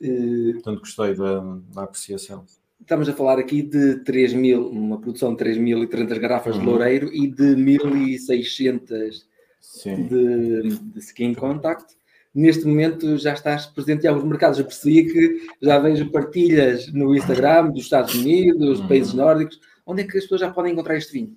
[0.02, 1.40] Eh, Portanto, gostei da,
[1.74, 2.44] da apreciação.
[2.82, 6.66] Estamos a falar aqui de 3 mil, uma produção de 3.300 garrafas de Uhum.
[6.66, 9.35] loureiro e de 1.600 Sim.
[9.84, 11.96] De, de skin contact.
[12.34, 14.60] Neste momento já estás presente em alguns mercados.
[14.60, 18.88] Eu percebi que já vejo partilhas no Instagram dos Estados Unidos, Uhum.
[18.88, 19.60] países nórdicos.
[19.86, 21.34] Onde é que as pessoas já podem encontrar este vinho?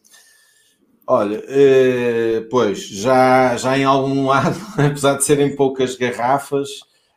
[1.06, 6.68] Olha, eh, pois, já, já em algum lado, apesar de serem poucas garrafas,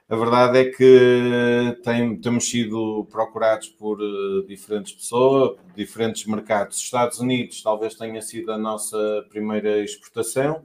[0.08, 6.78] a verdade é que tem- temos sido procurados por eh, diferentes pessoas, diferentes mercados.
[6.78, 10.62] Estados Unidos talvez tenha sido a nossa primeira exportação.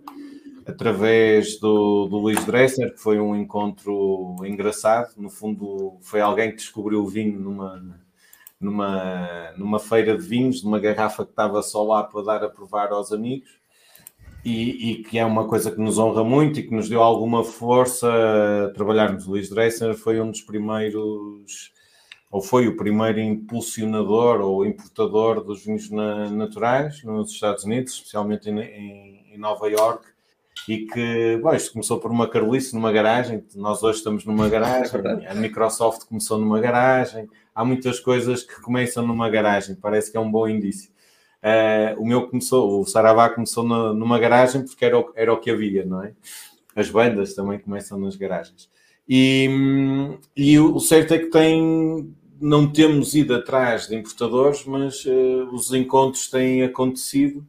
[0.66, 5.14] Através do, do Luís Dresser, que foi um encontro engraçado.
[5.16, 8.00] No fundo, foi alguém que descobriu o vinho numa,
[8.60, 12.90] numa, numa feira de vinhos, numa garrafa que estava só lá para dar a provar
[12.90, 13.48] aos amigos.
[14.44, 17.42] E, e, que é uma coisa que nos honra muito e que nos deu alguma
[17.42, 18.08] força
[18.66, 19.26] a trabalharmos.
[19.26, 21.72] O Luís Dresser foi um dos primeiros,
[22.30, 28.48] ou foi o primeiro impulsionador ou importador dos vinhos na, naturais nos Estados Unidos, especialmente
[28.48, 30.15] em, em, em Nova York
[30.68, 35.00] e que, bom, isto começou por uma carolice numa garagem, nós hoje estamos numa garagem,
[35.26, 40.20] a Microsoft começou numa garagem, há muitas coisas que começam numa garagem, parece que é
[40.20, 40.90] um bom indício.
[41.42, 45.38] Uh, o meu começou, o Saravá começou na, numa garagem porque era o, era o
[45.38, 46.12] que havia, não é?
[46.74, 48.68] As bandas também começam nas garagens.
[49.08, 49.48] E,
[50.36, 55.72] e o certo é que tem, não temos ido atrás de importadores, mas uh, os
[55.72, 57.46] encontros têm acontecido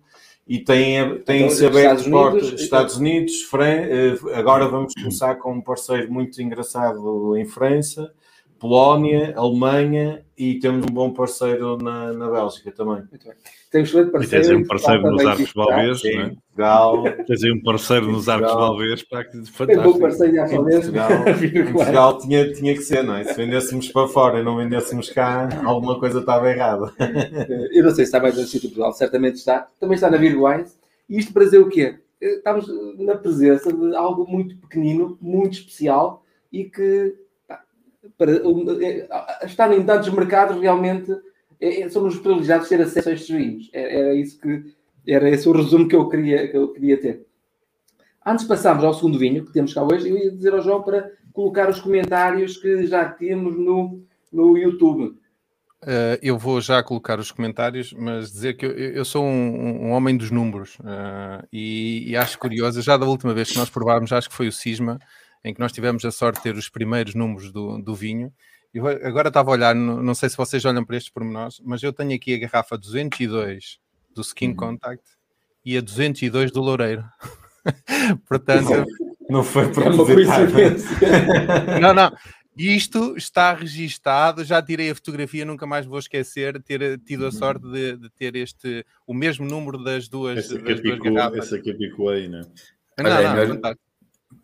[0.47, 2.53] e têm, têm então, se aberto portas.
[2.53, 3.65] Estados Unidos, Fran...
[3.65, 8.13] Eh, agora vamos começar com um parceiro muito engraçado em França,
[8.59, 13.03] Polónia, Alemanha e temos um bom parceiro na, na Bélgica também.
[13.09, 13.33] Muito bem.
[13.71, 14.23] Temos um parceiro.
[14.23, 16.29] E tens aí um parceiro nos Arcos Balbês, não é?
[16.29, 17.03] Portugal.
[17.25, 19.65] Tens aí um parceiro nos Arcos Balbês, para que fantástico.
[19.65, 21.09] Tem um bom parceiro em Portugal,
[21.43, 23.23] em Portugal tinha, tinha que ser, não é?
[23.23, 26.93] Se vendêssemos para fora e não vendêssemos cá, alguma coisa estava errada.
[27.71, 29.67] Eu não sei se está mais no sítio Portugal, certamente está.
[29.79, 30.77] Também está na Virguais.
[31.09, 31.95] E isto para dizer o quê?
[32.21, 37.15] Estamos na presença de algo muito pequenino, muito especial e que
[38.17, 39.07] para, é,
[39.45, 41.11] estar em tantos mercados realmente
[41.59, 43.69] é, é, somos privilegiados de ter acesso a estes vinhos.
[43.73, 44.63] Era, era, isso que
[45.07, 47.25] era esse o resumo que eu queria, que eu queria ter.
[48.25, 50.83] Antes de passarmos ao segundo vinho que temos cá hoje, eu ia dizer ao João
[50.83, 55.15] para colocar os comentários que já temos no, no YouTube.
[55.83, 59.91] Uh, eu vou já colocar os comentários, mas dizer que eu, eu sou um, um,
[59.91, 64.11] homem dos números uh, e, e, acho curioso, já da última vez que nós provámos,
[64.11, 64.97] acho que foi o Cisma,
[65.47, 68.31] em que nós tivemos a sorte de ter os primeiros números do, do vinho.
[68.73, 71.93] Eu agora estava a olhar, não, sei se vocês olham para estes pormenores, mas eu
[71.93, 73.79] tenho aqui a garrafa 202
[74.13, 74.55] do Skin uhum.
[74.55, 75.03] Contact
[75.65, 77.03] e a 202 do Loureiro.
[78.27, 78.85] Portanto, não,
[79.29, 80.97] não foi para é uma coincidência.
[81.81, 82.11] não, não.
[82.57, 87.67] Isto está registado, já tirei a fotografia, nunca mais vou esquecer ter tido a sorte
[87.69, 91.45] de, de ter este o mesmo número das duas, esse das duas garrafas.
[91.45, 92.41] Esse aqui picou aí, né?
[92.97, 93.23] não é?
[93.23, 93.75] Não, não, não,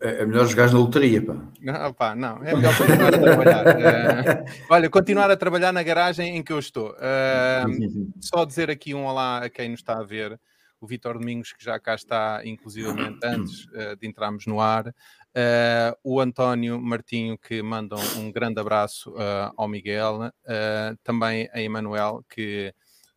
[0.00, 1.34] é, é melhor jogar na lotaria, pá.
[1.60, 2.42] Não, pá, não.
[2.42, 3.66] É melhor continuar a trabalhar.
[3.66, 6.90] Uh, olha, continuar a trabalhar na garagem em que eu estou.
[6.92, 10.38] Uh, só dizer aqui um olá a quem nos está a ver.
[10.80, 14.94] O Vitor Domingos, que já cá está, inclusivamente antes uh, de entrarmos no ar.
[16.02, 19.14] o António Martinho, que manda um, um grande abraço
[19.56, 20.30] ao Miguel.
[21.02, 22.74] também a Emanuel, que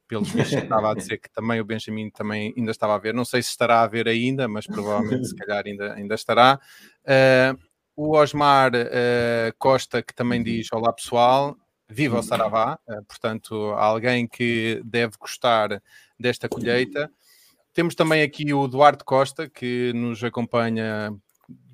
[0.08, 3.26] pelos vistos estava a dizer que também o Benjamin também ainda estava a ver, não
[3.26, 6.60] sei se estará a ver ainda, mas provavelmente se calhar ainda, ainda estará.
[7.04, 11.58] Uh, o Osmar uh, Costa, que também diz: Olá pessoal,
[11.90, 15.82] viva o Saravá, uh, portanto, alguém que deve gostar
[16.20, 17.12] desta colheita.
[17.74, 21.12] Temos também aqui o Duarte Costa, que nos acompanha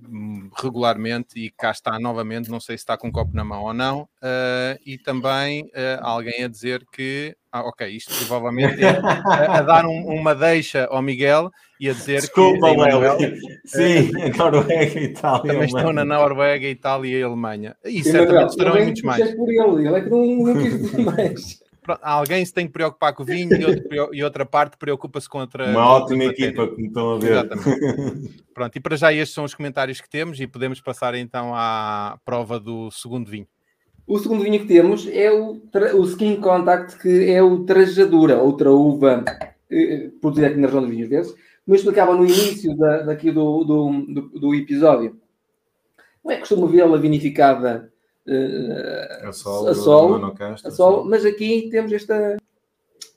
[0.08, 3.64] hum, regularmente e cá está novamente, não sei se está com um copo na mão
[3.64, 9.00] ou não, uh, e também uh, alguém a dizer que ah, ok, isto provavelmente é
[9.00, 12.78] a, a dar um, uma deixa ao Miguel e a dizer Desculpa, que.
[12.78, 13.18] Desculpa,
[13.64, 15.54] Sim, uh, Noruega, Itália.
[15.54, 17.76] Também estão na Noruega, Itália e Alemanha.
[17.86, 19.36] E certamente estarão em muitos mais.
[19.36, 21.64] por ele, ele é que não, não quis dizer mais.
[22.02, 25.38] Alguém se tem que preocupar com o vinho e, outro, e outra parte preocupa-se com
[25.38, 25.70] outra.
[25.70, 27.32] Uma ótima equipa, como estão a ver.
[27.34, 28.44] Exatamente.
[28.52, 32.18] Pronto, e para já estes são os comentários que temos e podemos passar então à
[32.26, 33.48] prova do segundo vinho.
[34.06, 35.62] O segundo vinho que temos é o,
[35.96, 39.24] o Skin Contact, que é o Trajadura, outra uva
[39.72, 41.34] eh, produzida aqui na região de vinhos desses.
[41.34, 45.18] Como eu explicava no início da, daqui do, do, do, do episódio,
[46.24, 47.92] não é costume vê-la vinificada
[48.28, 50.36] uh, a sol, a sol,
[50.66, 52.38] a sol mas aqui temos esta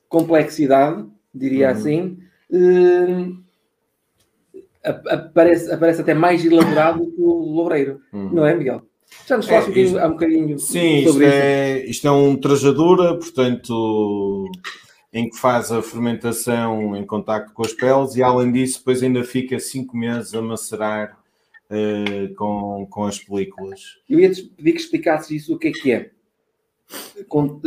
[0.08, 1.72] complexidade, diria uhum.
[1.72, 2.18] assim,
[2.50, 3.44] uh,
[4.84, 8.30] aparece, aparece até mais elaborado que o Loureiro, uhum.
[8.32, 8.82] não é, Miguel?
[9.26, 11.34] Já nos falaste é, um, um bocadinho sim, sobre isto.
[11.34, 14.50] É, isto é um trajadura, portanto,
[15.12, 19.24] em que faz a fermentação em contacto com as peles e, além disso, depois ainda
[19.24, 21.18] fica 5 meses a macerar
[21.70, 23.98] uh, com, com as películas.
[24.08, 26.10] Eu ia-te pedir que explicasses isso, o que é que é.
[27.28, 27.60] Com, uh,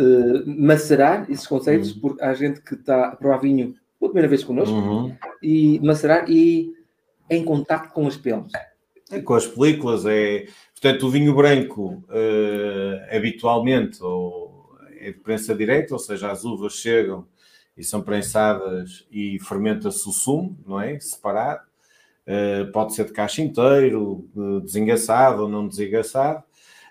[0.46, 2.02] macerar esses conceitos, uhum.
[2.02, 5.14] porque há gente que está a provar vinho pela primeira vez connosco, uhum.
[5.44, 6.74] e macerar e
[7.30, 8.52] em contacto com as peles.
[9.12, 10.46] É, com as películas, é
[10.82, 16.74] Portanto, o vinho branco, uh, habitualmente, ou é de prensa direta, ou seja, as uvas
[16.74, 17.28] chegam
[17.78, 21.00] e são prensadas e fermenta-se o sumo, não é?
[21.00, 21.64] Separado.
[22.28, 24.26] uh, pode ser de caixa inteiro,
[24.64, 26.44] desengaçado ou não desengaçado.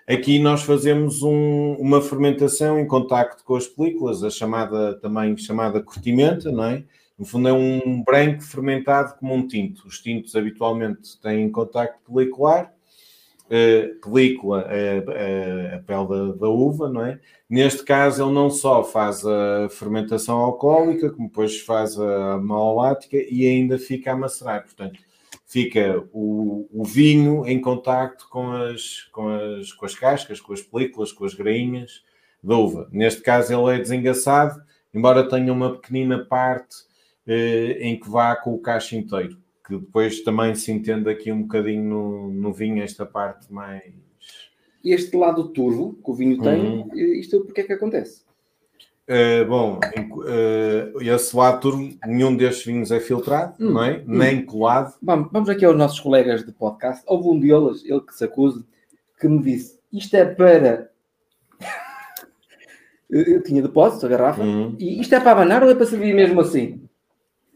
[0.07, 5.81] Aqui nós fazemos um, uma fermentação em contacto com as películas, a chamada também chamada
[5.81, 6.83] curtimenta, não é?
[7.17, 9.87] No fundo é um branco fermentado como um tinto.
[9.87, 12.73] Os tintos habitualmente têm contacto pelicular,
[13.49, 17.19] uh, película é a pele da, da, uva, não é?
[17.49, 23.45] Neste caso ele não só faz a fermentação alcoólica, como depois faz a malolática e
[23.47, 24.63] ainda fica a macerar.
[24.63, 24.99] Portanto,
[25.45, 30.61] fica o, o, vinho em contacto com as, com, as, com as cascas, com as
[30.61, 32.03] películas, com as grainhas
[32.43, 32.87] da uva.
[32.91, 34.61] Neste caso ele é desengaçado,
[34.93, 36.75] embora tenha uma pequenina parte
[37.27, 39.37] eh, em que vá com o cacho inteiro,
[39.69, 43.83] que depois também se entende aqui um bocadinho no, no vinho, esta parte mais...
[44.83, 46.89] Este lado turvo que o vinho tem, uhum.
[46.95, 48.23] isto porque é que acontece?
[49.07, 53.97] Uh, bom, uh, esse lado nenhum destes vinhos é filtrado, hum, não é?
[53.97, 54.03] Hum.
[54.05, 54.93] Nem colado.
[55.01, 57.03] Vamos, vamos aqui aos nossos colegas de podcast.
[57.07, 58.63] Houve um deles, ele que se acusa,
[59.19, 60.91] que me disse: Isto é para.
[63.09, 64.75] Eu tinha depósito, a garrafa, hum.
[64.79, 66.87] e isto é para abanar ou é para servir mesmo assim?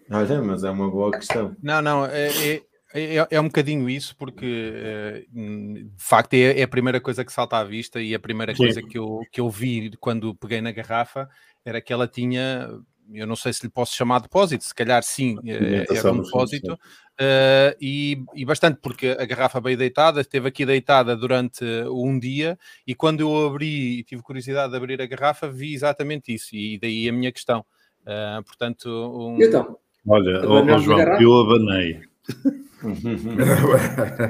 [0.09, 1.55] Olha, mas é uma boa questão.
[1.61, 2.61] Não, não, é, é,
[2.93, 7.33] é, é um bocadinho isso, porque eh, de facto é, é, a primeira coisa que
[7.33, 8.65] salta à vista e a primeira Sim.
[8.65, 11.27] coisa que eu, que eu vi quando peguei na garrafa
[11.65, 12.69] era que ela tinha,
[13.11, 16.73] eu não sei se lhe posso chamar depósito, se calhar sim, eh, era um depósito,
[16.73, 22.59] uh, e, e, bastante, porque a garrafa veio deitada, esteve aqui deitada durante um dia,
[22.85, 26.77] e quando eu abri e tive curiosidade de abrir a garrafa, vi exatamente isso, e
[26.77, 27.65] daí a minha questão.
[28.01, 29.41] Uh, portanto, um...
[29.41, 29.79] então?
[30.07, 32.01] Olha, oh, João, eu abanei.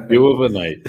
[0.10, 0.84] Eu abanei.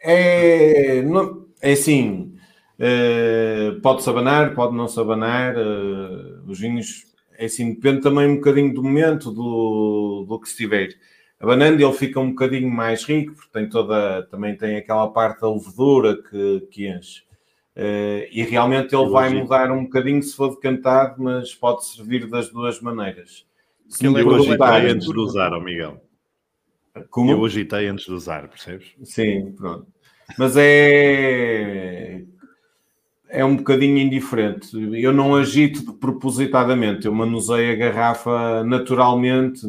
[0.00, 2.34] É, não, é assim,
[2.78, 5.54] uh, pode-se abanar, pode não se abanar.
[5.56, 7.04] Uh, os vinhos,
[7.38, 10.88] é assim, depende também um bocadinho do momento, do, do que estiver.
[11.38, 15.52] Abanando ele fica um bocadinho mais rico, porque tem toda, também tem aquela parte da
[15.52, 17.22] levedura que, que enche.
[17.76, 22.48] Uh, e realmente ele vai mudar um bocadinho se for decantado, mas pode servir das
[22.48, 23.44] duas maneiras.
[23.88, 26.00] Se eu agitei antes de usar, ó Miguel.
[27.10, 27.30] Como?
[27.30, 28.94] Eu agitei antes de usar, percebes?
[29.02, 29.86] Sim, pronto.
[30.38, 32.22] Mas é.
[33.28, 34.70] É um bocadinho indiferente.
[35.02, 39.66] Eu não agito propositadamente, eu manuseio a garrafa naturalmente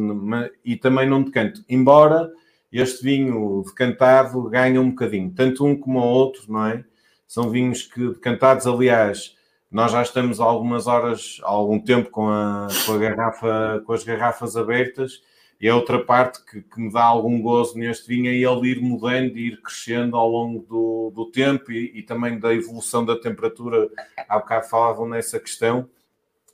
[0.63, 1.65] e também não decanto.
[1.67, 2.29] Embora
[2.71, 6.85] este vinho decantado ganhe um bocadinho, tanto um como o outro, não é?
[7.27, 9.35] São vinhos que decantados, aliás,
[9.71, 14.55] nós já estamos algumas horas, algum tempo com a, com a garrafa, com as garrafas
[14.55, 15.21] abertas,
[15.59, 18.81] e a outra parte que, que, me dá algum gozo neste vinho é ele ir
[18.81, 23.17] mudando e ir crescendo ao longo do, do tempo e, e, também da evolução da
[23.17, 23.89] temperatura.
[24.27, 25.89] Há bocado falavam nessa questão,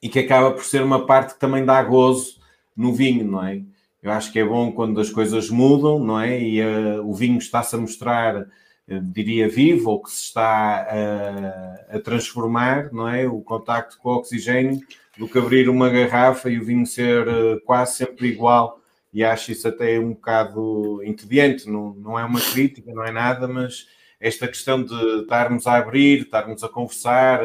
[0.01, 2.39] e que acaba por ser uma parte que também dá gozo
[2.75, 3.61] no vinho, não é?
[4.01, 6.41] Eu acho que é bom quando as coisas mudam, não é?
[6.41, 8.47] E uh, o vinho está-se a mostrar
[8.87, 13.27] diria vivo ou que se está a, a, transformar, não é?
[13.27, 14.79] O contacto com o oxigênio,
[15.17, 18.81] do que abrir uma garrafa e o vinho ser eh, quase sempre igual.
[19.13, 23.47] E acho isso até um bocado entediante, não, não é uma crítica, não é nada,
[23.47, 23.87] mas
[24.19, 27.43] esta questão de estarmos a abrir, estarmos a conversar,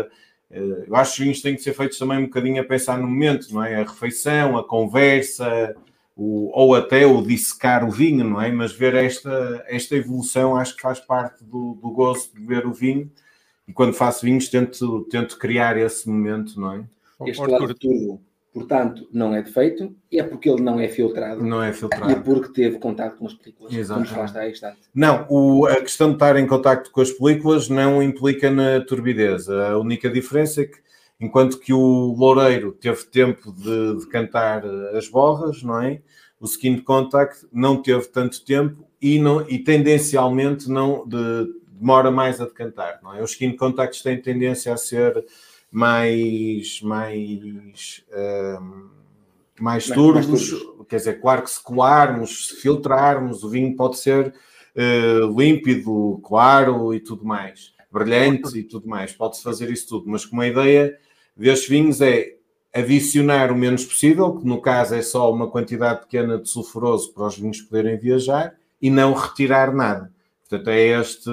[0.50, 2.98] eh, eu acho que os vinhos têm que ser feitos também um bocadinho a pensar
[2.98, 3.76] no momento, não é?
[3.76, 5.74] A refeição, a conversa,
[6.16, 8.50] o, ou até o dissecar o vinho, não é?
[8.50, 12.72] Mas ver esta, esta evolução acho que faz parte do, do gozo de ver o
[12.72, 13.10] vinho
[13.68, 16.84] e quando faço vinhos tento, tento criar esse momento, não é?
[17.26, 18.20] Este lado tudo,
[18.52, 21.44] portanto, não é defeito e é porque ele não é filtrado.
[21.44, 22.10] Não é filtrado.
[22.10, 23.74] E é porque teve contato com as películas.
[23.74, 24.00] Exato.
[24.94, 29.48] Não, o, a questão de estar em contato com as películas não implica na turbidez.
[29.50, 30.85] A única diferença é que
[31.20, 34.64] enquanto que o Loureiro teve tempo de, de cantar
[34.94, 36.00] as borras, não é?
[36.38, 42.40] O skin contact não teve tanto tempo e, não, e tendencialmente não de, demora mais
[42.40, 43.22] a decantar, não é?
[43.22, 45.24] Os skin contacts têm tendência a ser
[45.70, 48.88] mais mais um,
[49.60, 50.52] mais turvos,
[50.88, 54.34] quer dizer, claro que se colarmos, se filtrarmos, o vinho pode ser
[54.74, 60.24] uh, límpido, claro e tudo mais, brilhante e tudo mais, pode-se fazer isso tudo, mas
[60.24, 60.96] com a ideia
[61.36, 62.36] destes vinhos é
[62.72, 67.26] adicionar o menos possível, que no caso é só uma quantidade pequena de sulfuroso para
[67.26, 70.12] os vinhos poderem viajar, e não retirar nada.
[70.40, 71.30] Portanto, é, este,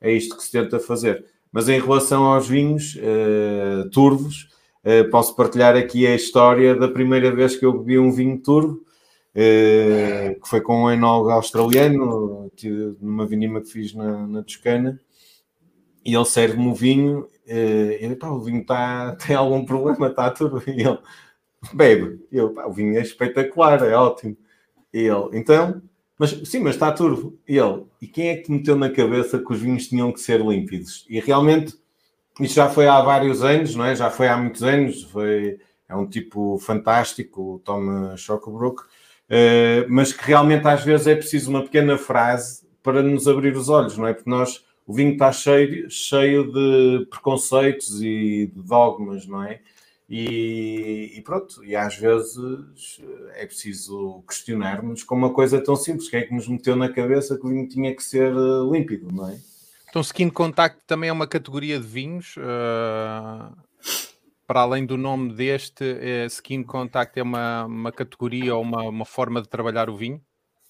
[0.00, 1.24] é isto que se tenta fazer.
[1.52, 4.48] Mas em relação aos vinhos uh, turvos,
[4.84, 8.80] uh, posso partilhar aqui a história da primeira vez que eu bebi um vinho turvo,
[9.34, 12.50] uh, que foi com um enólogo australiano,
[13.00, 14.98] numa vinima que fiz na, na Toscana,
[16.04, 20.62] e ele serve-me o vinho, e pá, o vinho tá, tem algum problema, está tudo.
[20.66, 20.98] E ele,
[21.72, 22.24] bebe.
[22.30, 24.36] Eu, pá, o vinho é espetacular, é ótimo.
[24.92, 25.82] E ele, então,
[26.18, 27.38] mas sim, mas está turvo.
[27.48, 30.20] E ele, e quem é que te meteu na cabeça que os vinhos tinham que
[30.20, 31.04] ser límpidos?
[31.08, 31.74] E realmente,
[32.40, 33.94] isto já foi há vários anos, não é?
[33.94, 40.12] Já foi há muitos anos, foi, é um tipo fantástico, o Tom Schockbrook, uh, mas
[40.12, 44.06] que realmente às vezes é preciso uma pequena frase para nos abrir os olhos, não
[44.06, 44.14] é?
[44.14, 49.60] Porque nós, o vinho está cheio, cheio de preconceitos e de dogmas, não é?
[50.08, 52.36] E, e, pronto, e às vezes
[53.34, 57.38] é preciso questionarmos com uma coisa tão simples, quem é que nos meteu na cabeça
[57.38, 59.40] que o vinho tinha que ser eh, límpido, não é?
[59.88, 62.36] Então, Skin Contact também é uma categoria de vinhos.
[62.36, 63.54] Uh,
[64.46, 65.84] para além do nome deste,
[66.28, 70.20] Skin Contact é uma, uma categoria ou uma, uma forma de trabalhar o vinho?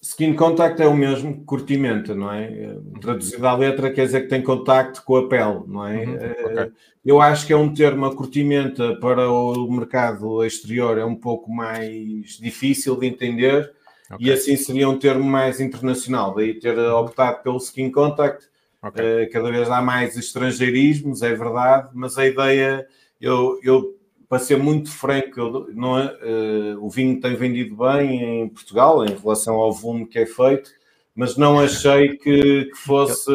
[0.03, 2.75] Skin contact é o mesmo curtimento, não é?
[2.99, 6.03] Traduzido à letra quer dizer que tem contacto com a pele, não é?
[6.03, 6.71] Uhum, okay.
[7.05, 11.49] Eu acho que é um termo, a curtimenta para o mercado exterior é um pouco
[11.49, 13.71] mais difícil de entender
[14.11, 14.27] okay.
[14.27, 18.49] e assim seria um termo mais internacional, daí ter optado pelo skin contact.
[18.83, 19.27] Okay.
[19.27, 22.85] Cada vez há mais estrangeirismos, é verdade, mas a ideia,
[23.21, 23.95] eu, eu
[24.33, 29.15] para ser muito franco, não é, uh, o vinho tem vendido bem em Portugal em
[29.15, 30.71] relação ao volume que é feito,
[31.13, 33.31] mas não achei que, que fosse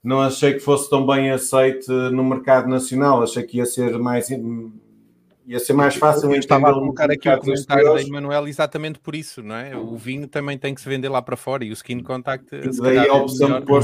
[0.00, 3.24] não achei que fosse tão bem aceito no mercado nacional.
[3.24, 6.32] Achei que ia ser mais ia ser mais fácil.
[6.32, 9.76] Eu estava a colocar aqui o comentário da Emanuel exatamente por isso, não é?
[9.76, 12.48] O vinho também tem que se vender lá para fora e o skin contact.
[12.80, 13.82] Daí a é opção é de pôr,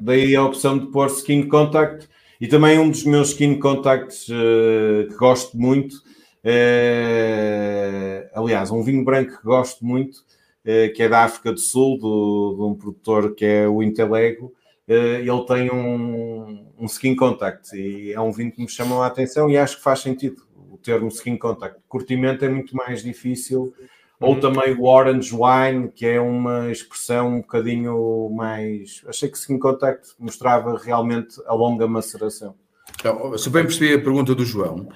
[0.00, 2.08] daí a opção de pôr skin contact
[2.40, 5.96] e também um dos meus skin contacts uh, que gosto muito,
[6.44, 11.98] uh, aliás, um vinho branco que gosto muito, uh, que é da África do Sul,
[11.98, 14.52] do, de um produtor que é o Intelego.
[14.86, 19.50] ele tem um, um skin contact e é um vinho que me chamou a atenção
[19.50, 21.80] e acho que faz sentido o termo skin contact.
[21.88, 23.74] Curtimento é muito mais difícil
[24.20, 24.40] ou uhum.
[24.40, 29.02] também o Orange Wine, que é uma expressão um bocadinho mais.
[29.06, 32.54] Achei que Skin Contact mostrava realmente a longa maceração.
[32.98, 34.88] Então, se bem percebi a pergunta do João,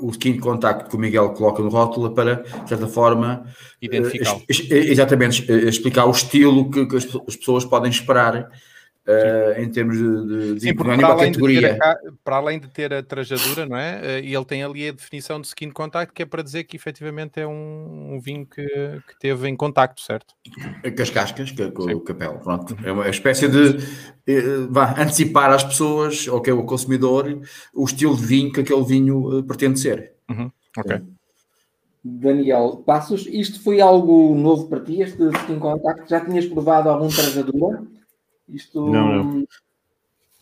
[0.00, 3.44] o skin contact que o Miguel coloca no rótulo é para, de certa forma,
[3.82, 4.40] identificar.
[4.48, 8.50] Exatamente, explicar o estilo que, que as pessoas podem esperar
[9.06, 11.74] Uh, em termos de, de, Sim, para além categoria.
[11.74, 14.00] De a, para além de ter a trajadura, não é?
[14.00, 16.74] Uh, e ele tem ali a definição de skin contact, que é para dizer que
[16.74, 20.34] efetivamente é um, um vinho que, que, teve em contacto, certo?
[20.82, 22.74] Com as cascas, que, com o capel, pronto.
[22.82, 27.42] É uma espécie de uh, vá, antecipar às pessoas, ou que é o consumidor,
[27.74, 30.14] o estilo de vinho que aquele vinho pretende ser.
[30.30, 30.50] Uhum.
[30.78, 31.02] Ok.
[32.02, 36.08] Daniel Passos, isto foi algo novo para ti, este skin contact?
[36.08, 37.82] Já tinhas provado algum trajadura?
[38.48, 39.46] Isto não, não.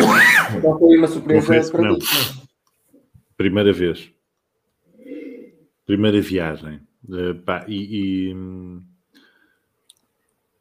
[0.01, 1.99] já foi uma surpresa para não.
[1.99, 2.07] ti.
[3.37, 4.13] Primeira vez.
[5.87, 6.81] Primeira viagem.
[7.05, 8.35] Uh, pá, e, e,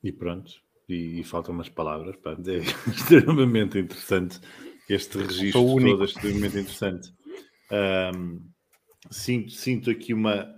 [0.03, 0.51] e, pronto.
[0.87, 2.15] E, e, faltam umas palavras.
[2.17, 2.57] Pá, é
[2.89, 4.39] extremamente interessante.
[4.89, 7.13] Este registro todo é extremamente interessante.
[8.15, 8.41] Um,
[9.09, 10.53] sinto, sinto aqui uma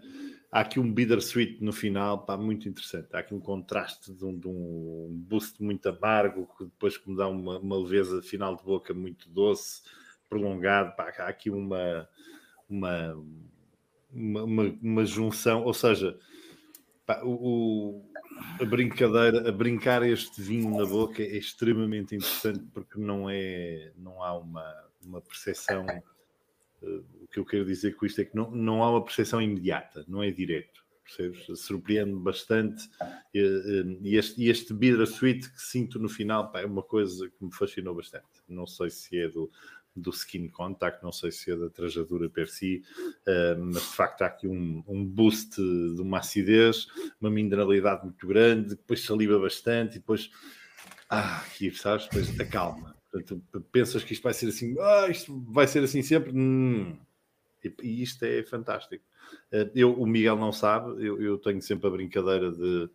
[0.53, 3.07] há aqui um bittersweet no final, pá, muito interessante.
[3.11, 7.17] Há aqui um contraste de um, de um boost muito amargo, que depois que me
[7.17, 9.81] dá uma, uma leveza final de boca muito doce,
[10.29, 10.95] prolongado.
[10.95, 12.07] Pá, há aqui uma,
[12.69, 13.25] uma,
[14.13, 16.19] uma, uma, uma junção, ou seja,
[17.03, 18.05] pá, o,
[18.61, 24.21] a brincadeira, a brincar este vinho na boca é extremamente interessante porque não é, não
[24.21, 25.83] há uma, uma percepção
[26.83, 30.05] o que eu quero dizer com isto é que não, não há uma percepção imediata,
[30.07, 30.83] não é direto.
[31.03, 31.59] Percebes?
[31.59, 32.87] Surpreende bastante.
[33.33, 37.95] E este, este Bittersweet que sinto no final pá, é uma coisa que me fascinou
[37.95, 38.25] bastante.
[38.47, 39.51] Não sei se é do,
[39.95, 42.83] do skin contact, não sei se é da trajadura per si,
[43.27, 46.87] uh, mas de facto há aqui um, um boost de uma acidez,
[47.19, 50.31] uma mineralidade muito grande, depois saliva bastante e depois,
[51.09, 52.95] ah, aqui, sabes, depois acalma.
[53.11, 56.31] Portanto, pensas que isto vai ser assim, ah, isto vai ser assim sempre.
[56.31, 56.97] Hum.
[57.81, 59.03] E, isto é fantástico.
[59.51, 62.89] Eh, eu, o Miguel não sabe, eu, eu tenho sempre a brincadeira de,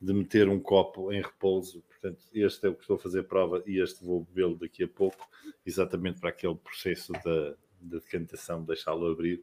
[0.00, 1.82] de meter um copo em repouso.
[1.82, 4.88] Portanto, este é o que estou a fazer prova e este vou bebê-lo daqui a
[4.88, 5.28] pouco,
[5.64, 9.42] exatamente para aquele processo da, decantação, deixá-lo abrir.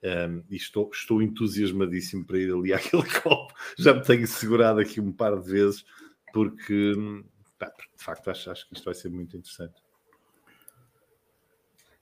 [0.00, 3.52] Um, e estou, estou entusiasmadíssimo para ir ali àquele copo.
[3.76, 5.84] Já me tenho segurado aqui um par de vezes,
[6.32, 7.24] porque hum,
[7.58, 9.74] de facto, acho, acho que isto vai ser muito interessante.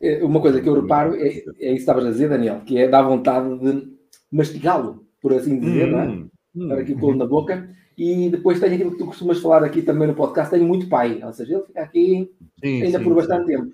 [0.00, 2.78] É, uma coisa que eu reparo é, é isso que estavas a dizer, Daniel, que
[2.78, 3.88] é dar vontade de
[4.30, 6.06] mastigá-lo, por assim dizer, hum, não é?
[6.06, 6.28] Hum.
[6.56, 7.68] Estar aqui com na boca.
[7.96, 11.20] E depois tem aquilo que tu costumas falar aqui também no podcast, tem muito pai,
[11.24, 12.30] ou seja, ele fica aqui
[12.62, 13.56] sim, ainda sim, por bastante sim.
[13.56, 13.72] tempo.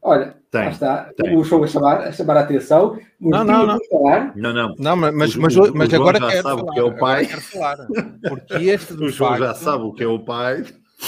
[0.00, 1.34] Olha, Tem, está tem.
[1.34, 2.98] o show a chamar, a chamar a atenção.
[3.18, 3.78] Não, não, não.
[3.90, 4.36] Falar.
[4.36, 4.74] Não, não.
[4.78, 6.82] Não, mas, o, mas, o, mas o agora já quero sabe falar, o que é
[6.82, 7.24] o pai.
[7.24, 7.76] Falar,
[8.28, 10.62] porque este o João facto, já sabe o que é o pai.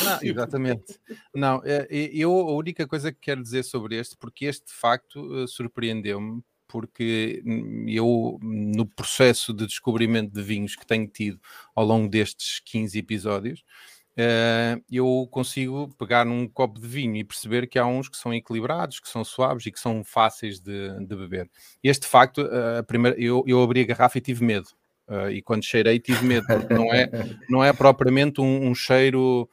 [0.05, 0.99] Não, exatamente.
[1.35, 5.43] Não, é, eu a única coisa que quero dizer sobre este, porque este de facto
[5.43, 7.43] eh, surpreendeu-me, porque
[7.87, 11.41] eu, no processo de descobrimento de vinhos que tenho tido
[11.75, 13.61] ao longo destes 15 episódios,
[14.17, 18.35] uh, eu consigo pegar num copo de vinho e perceber que há uns que são
[18.35, 21.49] equilibrados, que são suaves e que são fáceis de, de beber.
[21.83, 24.69] Este facto, uh, a primeira, eu, eu abri a garrafa e tive medo.
[25.31, 27.09] E quando cheirei tive medo, não é,
[27.49, 29.49] não é propriamente um, um cheiro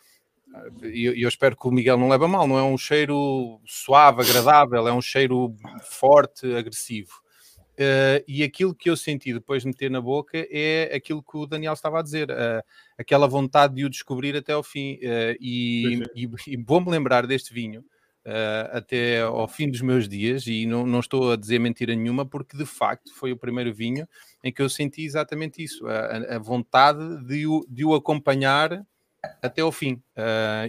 [0.83, 3.59] e eu, eu, espero que o Miguel não leve a mal, não é um cheiro
[3.65, 7.23] suave, agradável, é um cheiro forte, agressivo.
[7.73, 11.47] Uh, e aquilo que eu senti depois de meter na boca é aquilo que o
[11.47, 12.61] Daniel estava a dizer, uh,
[12.99, 14.95] aquela vontade de o descobrir até ao fim.
[14.95, 17.83] Uh, e, e, e vou-me lembrar deste vinho
[18.71, 22.55] até ao fim dos meus dias, e não, não estou a dizer mentira nenhuma, porque
[22.55, 24.07] de facto foi o primeiro vinho
[24.41, 28.81] em que eu senti exatamente isso, a, a vontade de o, de o acompanhar
[29.41, 30.01] até ao fim.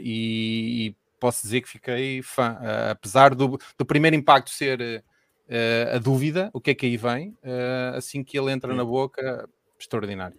[0.02, 2.58] E, e, posso dizer que fiquei fã,
[2.90, 5.02] apesar do, do primeiro impacto ser
[5.48, 8.84] uh, a dúvida, o que é que aí vem, uh, assim que ele entra na
[8.84, 9.48] boca,
[9.78, 10.36] extraordinário.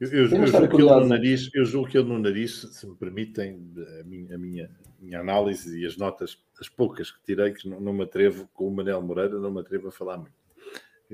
[0.00, 2.86] Eu, eu, eu, julgo que ele no nariz, eu julgo que ele no nariz, se
[2.86, 3.60] me permitem
[4.00, 7.80] a minha, a minha, minha análise e as notas, as poucas que tirei, que não,
[7.80, 10.34] não me atrevo, com o Manel Moreira, não me atrevo a falar muito.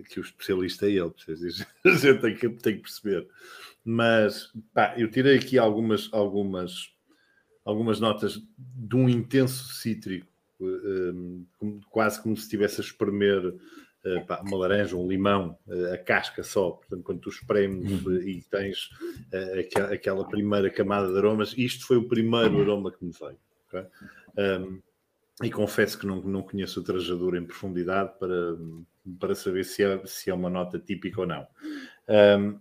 [0.08, 1.12] Que o especialista é ele,
[1.84, 3.28] a gente tem que, tem que perceber.
[3.84, 6.92] Mas pá, eu tirei aqui algumas, algumas,
[7.64, 11.46] algumas notas de um intenso cítrico um,
[11.88, 16.42] quase como se estivesse a espremer uh, pá, uma laranja, um limão, uh, a casca
[16.42, 16.72] só.
[16.72, 18.16] Portanto, quando tu espremes uhum.
[18.16, 18.90] e tens
[19.58, 23.38] aquela, aquela, primeira camada de aromas, isto foi o primeiro aroma que me veio.
[23.68, 23.86] Okay?
[24.36, 24.80] Um,
[25.42, 28.58] e confesso que não, não conheço o trajador em profundidade para,
[29.18, 31.46] para saber se é, se é uma nota típica ou não.
[32.38, 32.60] Um,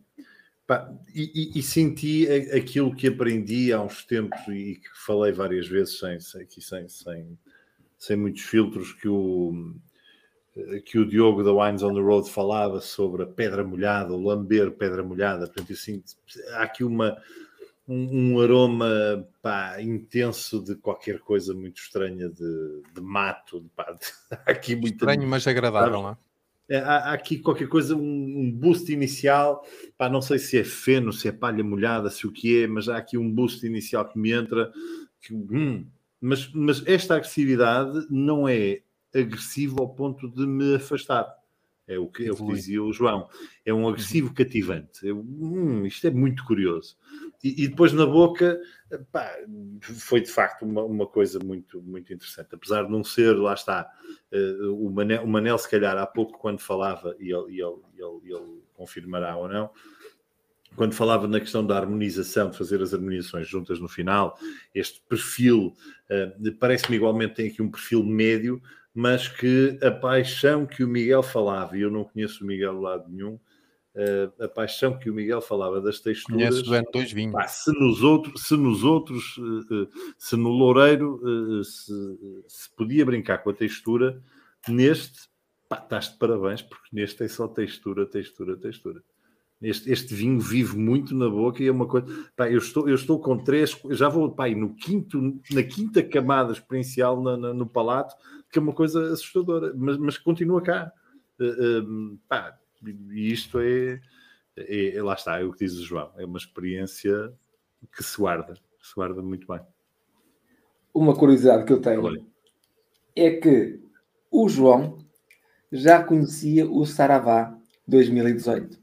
[0.70, 5.68] pá, e, e, e, senti aquilo que aprendi há uns tempos e que falei várias
[5.68, 7.38] vezes sem, sem, sem, sem
[8.00, 9.76] sem muitos filtros, que o,
[10.86, 14.72] que o Diogo da Wines on the Road falava sobre a pedra molhada, o lamber
[14.72, 15.46] pedra molhada.
[15.46, 16.02] Portanto, assim,
[16.54, 17.18] há aqui uma,
[17.86, 23.70] um, um aroma pá, intenso de qualquer coisa muito estranha de, de mato.
[23.76, 24.08] Pá, de,
[24.48, 26.18] aqui muito, Estranho, mas agradável, não é?
[26.70, 26.78] É?
[26.78, 29.66] Há, aqui qualquer coisa, um, um, boost inicial,
[29.98, 32.88] pá, não sei se é feno, se é palha molhada, se o que é, mas
[32.88, 34.72] há aqui um boost inicial que me entra,
[35.22, 35.86] que, hum,
[36.22, 38.82] mas, mas esta agressividade não é
[39.14, 41.40] agressiva ao ponto de me afastar.
[41.88, 43.28] É o que, é o que dizia o João.
[43.66, 45.08] É um agressivo cativante.
[45.08, 46.96] Eu, hum, isto é muito curioso.
[47.44, 48.60] E, e depois na boca,
[49.12, 49.34] pá,
[49.82, 52.50] foi de facto uma, uma, coisa muito, muito interessante.
[52.54, 53.90] Apesar de não ser, lá está,
[54.34, 58.34] uh, o, Manel, o Manel, se calhar, há pouco, quando falava, e ele, ele, ele,
[58.34, 59.70] ele confirmará ou não,
[60.76, 64.38] quando falava na questão da harmonização, de fazer as harmonizações juntas no final,
[64.74, 65.74] este perfil
[66.10, 68.62] uh, parece-me igualmente tem aqui um perfil médio,
[68.94, 72.82] mas que a paixão que o Miguel falava, e eu não conheço o Miguel de
[72.82, 73.40] lado nenhum,
[74.39, 76.62] a paixão que o Miguel falava das texturas.
[76.91, 77.34] dois vinhos.
[77.34, 79.88] Pá, se nos outros, se nos outros, uh,
[80.18, 81.20] se no Loureiro
[81.64, 81.93] se,
[82.47, 84.22] se, podia brincar com a textura,
[84.68, 85.28] neste,
[85.68, 89.04] pá, estás de parabéns, porque neste é só textura, textura, textura.
[89.62, 92.08] Este, este, vinho vive muito na boca e é uma coisa.
[92.36, 95.22] Pá, eu, estou, eu estou com três, já vou pá, no quinto,
[95.52, 98.16] na quinta camada experiencial na, na, no palato,
[98.50, 100.91] que é uma coisa assustadora, mas, mas continua cá.
[101.38, 104.02] Uh, uh, pá, e isto é,
[104.56, 106.12] é, é, Lá está, é o que diz o João.
[106.18, 107.34] É uma experiência
[107.96, 109.62] que se guarda, se guarda muito bem.
[110.94, 112.26] Uma curiosidade que eu tenho
[113.16, 113.80] é que
[114.32, 115.00] o João
[115.72, 117.56] já conhecia o Saravá
[117.88, 118.80] 2018.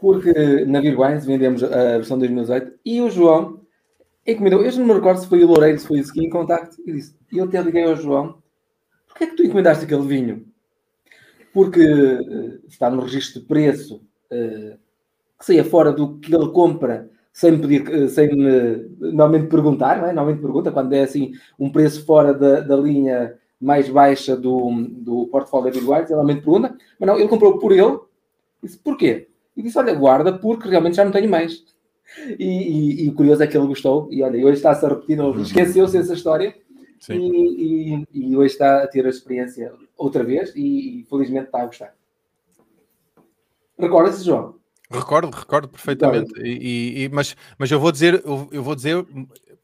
[0.00, 3.62] Porque na Virguines vendemos a versão 2018 e o João
[4.26, 4.64] encomendou.
[4.64, 6.76] Eu não me recordo se foi o Loureiro, se foi o Ski em contacto.
[6.86, 8.42] E disse: eu até liguei ao João:
[9.06, 10.51] Porquê é que tu encomendaste aquele vinho?
[11.52, 13.96] Porque uh, está no registro de preço
[14.30, 14.78] uh,
[15.38, 20.08] que saia fora do que ele compra sem pedir, uh, sem me normalmente perguntar, não
[20.08, 20.12] é?
[20.12, 25.28] Normalmente pergunta quando é assim um preço fora da, da linha mais baixa do, do
[25.28, 27.98] portfólio Virguines, ele normalmente pergunta, mas não, ele comprou por ele
[28.62, 29.28] Disse, porquê?
[29.56, 31.64] E disse, olha, guarda, porque realmente já não tenho mais.
[32.38, 35.20] E, e, e o curioso é que ele gostou, e olha, hoje está-se a repetir,
[35.20, 35.40] uhum.
[35.40, 36.54] esqueceu-se essa história,
[37.10, 41.66] e, e, e, hoje está a ter a experiência outra vez, e, felizmente está a
[41.66, 41.94] gostar.
[43.78, 44.56] Recorda-se, João?
[44.90, 46.32] Recordo, recordo perfeitamente.
[46.40, 49.04] E, e, mas, mas eu vou dizer, eu, eu, vou dizer,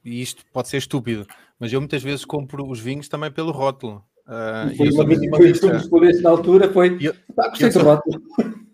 [0.05, 1.26] e isto pode ser estúpido,
[1.59, 4.03] mas eu muitas vezes compro os vinhos também pelo rótulo.
[4.26, 5.80] Uh, foi eu sou minimalista.
[5.89, 6.99] Foi, na altura foi.
[7.01, 7.70] Eu, ah, gostei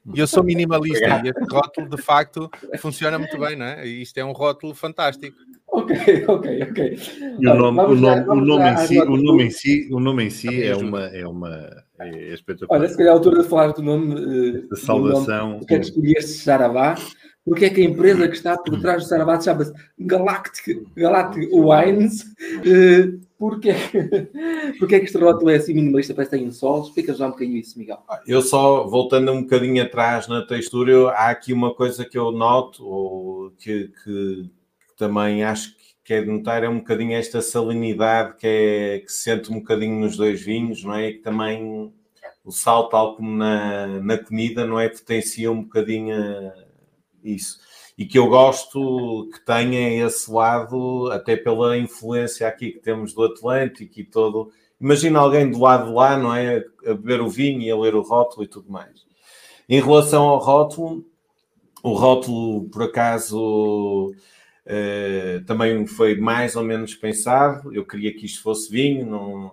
[0.07, 0.23] rótulo.
[0.23, 3.87] Eu sou minimalista e este rótulo de facto funciona muito bem, não é?
[3.87, 5.37] Isto é um rótulo fantástico.
[5.67, 5.97] Ok,
[6.29, 6.99] ok, ok.
[7.41, 10.25] E o nome, o nome, o nome em si, o nome em si, o nome
[10.25, 12.81] em si é uma, é uma é espetacular.
[12.81, 14.15] Olha, se calhar é a altura de falar do nome.
[14.15, 15.59] Uh, saudação.
[15.59, 16.97] Porque é que escolheste Saravá?
[17.45, 22.23] Porque é que a empresa que está por trás do Saravá chama-se Galactic, Galactic Wines?
[22.23, 23.71] Uh, porque,
[24.79, 26.15] porque é que este rótulo é assim minimalista?
[26.15, 26.83] Parece que tem um sol.
[26.83, 28.03] Explica já um bocadinho isso, Miguel.
[28.27, 32.31] Eu só, voltando um bocadinho atrás na textura, eu, há aqui uma coisa que eu
[32.31, 34.51] noto, ou que, que,
[34.89, 35.75] que também acho
[36.05, 39.57] que é de notar, é um bocadinho esta salinidade que, é, que se sente um
[39.57, 41.09] bocadinho nos dois vinhos, não é?
[41.09, 41.93] E que também
[42.45, 44.89] o sal, tal como na, na comida, não é?
[44.89, 46.15] Potencia um bocadinho
[47.23, 47.59] isso
[47.97, 53.23] e que eu gosto que tenha esse lado, até pela influência aqui que temos do
[53.23, 54.51] Atlântico e todo.
[54.81, 56.65] Imagina alguém do lado de lá, não é?
[56.85, 59.05] A beber o vinho e a ler o rótulo e tudo mais.
[59.69, 61.05] Em relação ao rótulo,
[61.83, 64.15] o rótulo, por acaso,
[64.67, 67.73] eh, também foi mais ou menos pensado.
[67.75, 69.53] Eu queria que isto fosse vinho, não,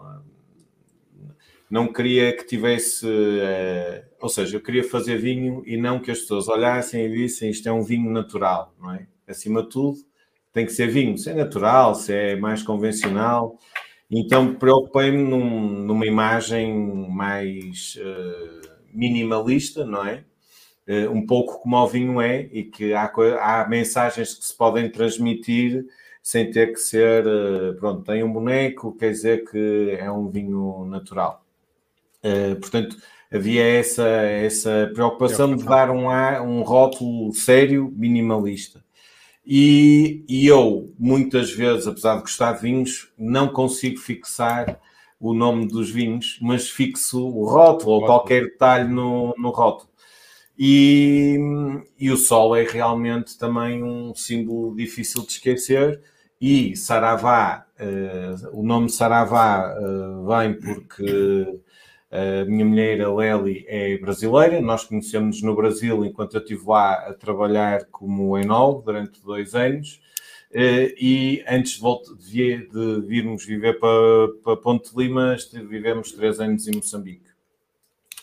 [1.72, 3.07] não queria que tivesse.
[3.07, 7.49] Uh, ou seja, eu queria fazer vinho e não que as pessoas olhassem e vissem
[7.49, 9.07] isto é um vinho natural, não é?
[9.26, 9.97] Acima de tudo,
[10.51, 13.57] tem que ser vinho, se é natural, se é mais convencional.
[14.11, 20.26] Então preocupei-me num, numa imagem mais uh, minimalista, não é?
[20.86, 23.09] Uh, um pouco como o vinho é, e que há,
[23.39, 25.86] há mensagens que se podem transmitir
[26.22, 27.24] sem ter que ser,
[27.80, 31.41] pronto, tem um boneco, quer dizer que é um vinho natural.
[32.24, 32.97] Uh, portanto,
[33.32, 38.84] havia essa, essa preocupação de dar um, um rótulo sério, minimalista.
[39.45, 44.80] E, e, eu, muitas vezes, apesar de gostar de vinhos, não consigo fixar
[45.19, 49.89] o nome dos vinhos, mas fixo o rótulo ou qualquer detalhe no, no rótulo.
[50.57, 51.38] E,
[51.97, 56.01] e, o sol é realmente também um símbolo difícil de esquecer.
[56.39, 61.59] E Saravá, uh, o nome Saravá uh, vem porque
[62.12, 64.62] a minha mulher, a Lely, é brasileira.
[64.62, 70.01] Nós conhecemos no Brasil enquanto eu estive lá a trabalhar como enólogo durante dois anos.
[70.53, 71.80] Eh, e antes
[72.20, 75.38] de, de virmos viver para, Ponte Lima,
[75.70, 77.32] vivemos três anos em Moçambique.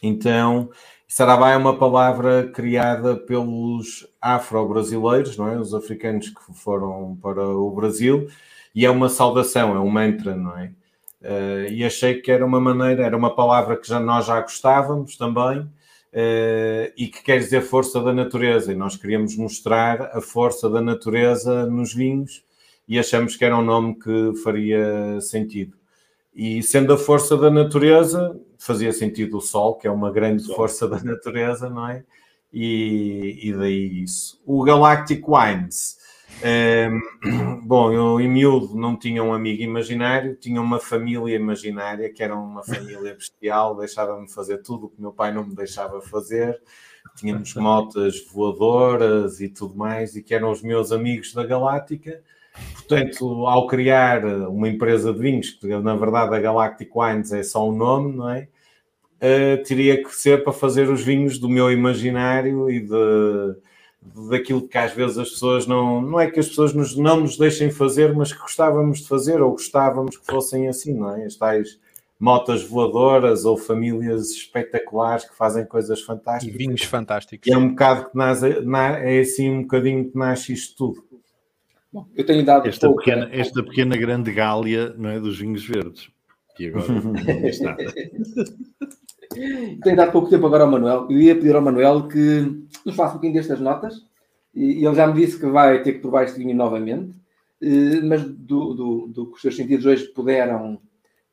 [0.02, 0.70] Então,
[1.06, 5.58] Sarabá é uma palavra criada pelos afro-brasileiros, não é?
[5.58, 8.28] Os africanos que foram para o Brasil,
[8.74, 10.72] e é uma saudação, é um mantra, não é?
[11.20, 15.16] Uh, e achei que era uma maneira, era uma palavra que já, nós já gostávamos
[15.16, 20.70] também, uh, e que quer dizer força da natureza, e nós queríamos mostrar a força
[20.70, 22.44] da natureza nos vinhos,
[22.86, 25.76] e achamos que era um nome que faria sentido.
[26.34, 30.86] E sendo a força da natureza, fazia sentido o sol, que é uma grande força
[30.86, 32.04] da natureza, não é?
[32.52, 34.40] E, e daí isso.
[34.46, 35.98] O Galactic Wines
[37.64, 42.36] bom, eu em miúdo não tinha um amigo imaginário, tinha uma família imaginária que era
[42.36, 46.60] uma família bestial, deixava-me fazer tudo o que meu pai não me deixava fazer.
[47.16, 52.22] Tínhamos motas voadoras e tudo mais, e que eram os meus amigos da Galáctica.
[52.74, 57.68] Portanto, ao criar uma empresa de vinhos, que na verdade a Galactic Wines é só
[57.68, 58.48] um nome, não é?
[59.20, 63.56] Uh, teria que ser para fazer os vinhos do meu imaginário e de
[64.30, 66.00] daquilo que às vezes as pessoas não.
[66.00, 69.40] Não é que as pessoas nos, não nos deixem fazer, mas que gostávamos de fazer
[69.40, 71.24] ou gostávamos que fossem assim, não é?
[71.24, 71.78] As tais
[72.18, 76.54] motas voadoras ou famílias espetaculares que fazem coisas fantásticas.
[76.54, 77.46] E vinhos fantásticos.
[77.46, 81.08] E é um bocado que nasce, é assim um bocadinho que nasce isto tudo.
[81.92, 83.30] Bom, eu tenho dado esta, pouco, pequena, né?
[83.32, 86.10] esta pequena grande gália não é, dos vinhos verdes.
[86.56, 87.76] Que agora não está.
[89.34, 91.06] Tenho dado pouco tempo agora ao Manuel.
[91.10, 94.06] Eu ia pedir ao Manuel que nos faça um bocadinho destas notas.
[94.54, 97.18] E ele já me disse que vai ter que provar este vinho novamente.
[97.60, 100.80] Eh, mas do, do, do que os seus sentidos hoje puderam,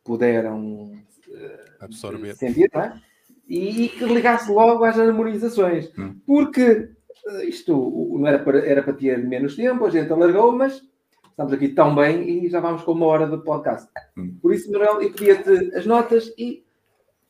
[0.04, 0.92] puderam
[1.32, 2.36] eh, absorver.
[2.36, 3.02] Sentir, não é?
[3.48, 5.92] E que ligasse logo às harmonizações.
[5.98, 6.16] Hum.
[6.26, 6.90] Porque
[7.28, 7.74] eh, isto
[8.18, 10.82] não era para, era para ter menos tempo, a gente alargou, mas
[11.30, 13.88] estamos aqui tão bem e já vamos com uma hora de podcast.
[14.18, 14.36] Hum.
[14.42, 16.65] Por isso, Manuel, eu pedia-te as notas e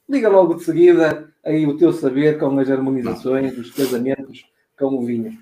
[0.10, 4.46] liga logo de seguida aí o teu saber com as harmonizações, os casamentos
[4.78, 5.38] com o vinho.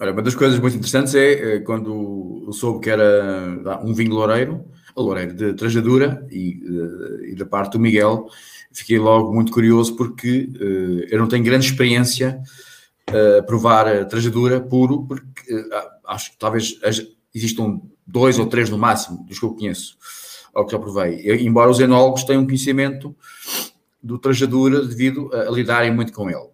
[0.00, 4.14] Olha, uma das coisas muito interessantes é eh, quando eu soube que era um vinho
[4.14, 8.28] loureiro, loureiro de trajadura e, eh, e, da parte do Miguel,
[8.72, 12.38] fiquei logo muito curioso porque uh, eu não tenho grande experiência
[13.08, 15.54] a provar trajadura puro, porque
[16.04, 16.78] acho que talvez
[17.34, 19.96] existam dois ou três no máximo dos que eu conheço.
[20.56, 21.20] Ao que já provei.
[21.22, 23.14] Eu, embora os enólogos tenham conhecimento
[24.02, 26.48] do trajadura devido a, a lidarem muito com ele.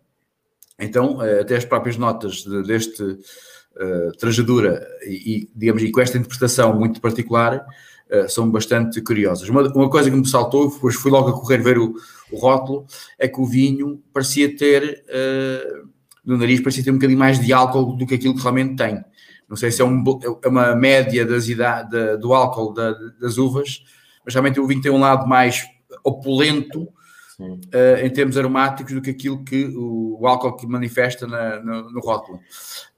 [0.78, 6.18] Então, até as próprias notas de, deste uh, trajadura e, e, digamos, e com esta
[6.18, 7.64] interpretação muito particular,
[8.10, 9.48] uh, são bastante curiosas.
[9.48, 11.94] Uma, uma, coisa que me saltou, depois fui logo a correr ver o,
[12.32, 12.84] o rótulo,
[13.16, 15.88] é que o vinho parecia ter, uh,
[16.24, 19.04] no nariz, parecia ter um bocadinho mais de álcool do que aquilo que realmente tem.
[19.52, 20.02] Não sei se é, um,
[20.42, 23.84] é uma média das idade, do álcool da, das uvas,
[24.24, 25.62] mas realmente o vinho tem um lado mais
[26.02, 26.88] opulento,
[27.38, 31.90] uh, em termos aromáticos do que aquilo que o, o álcool que manifesta na, no,
[31.90, 32.38] no, rótulo.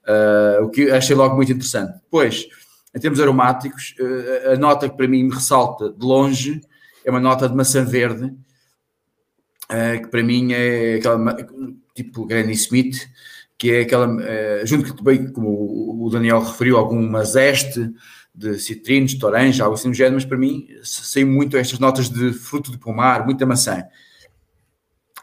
[0.07, 1.91] Uh, o que achei logo muito interessante.
[1.95, 2.47] Depois,
[2.95, 6.61] em termos aromáticos, uh, a nota que para mim me ressalta de longe
[7.03, 8.33] é uma nota de maçã verde,
[10.01, 11.35] que para mim é aquela
[11.93, 13.09] tipo Granny Smith,
[13.57, 14.07] que é aquela,
[14.65, 17.89] junto que também, como o Daniel referiu, alguma zeste,
[18.35, 22.09] de citrinos, de laranja, algo assim do género, mas para mim saem muito estas notas
[22.09, 23.85] de fruto de pomar, muita maçã.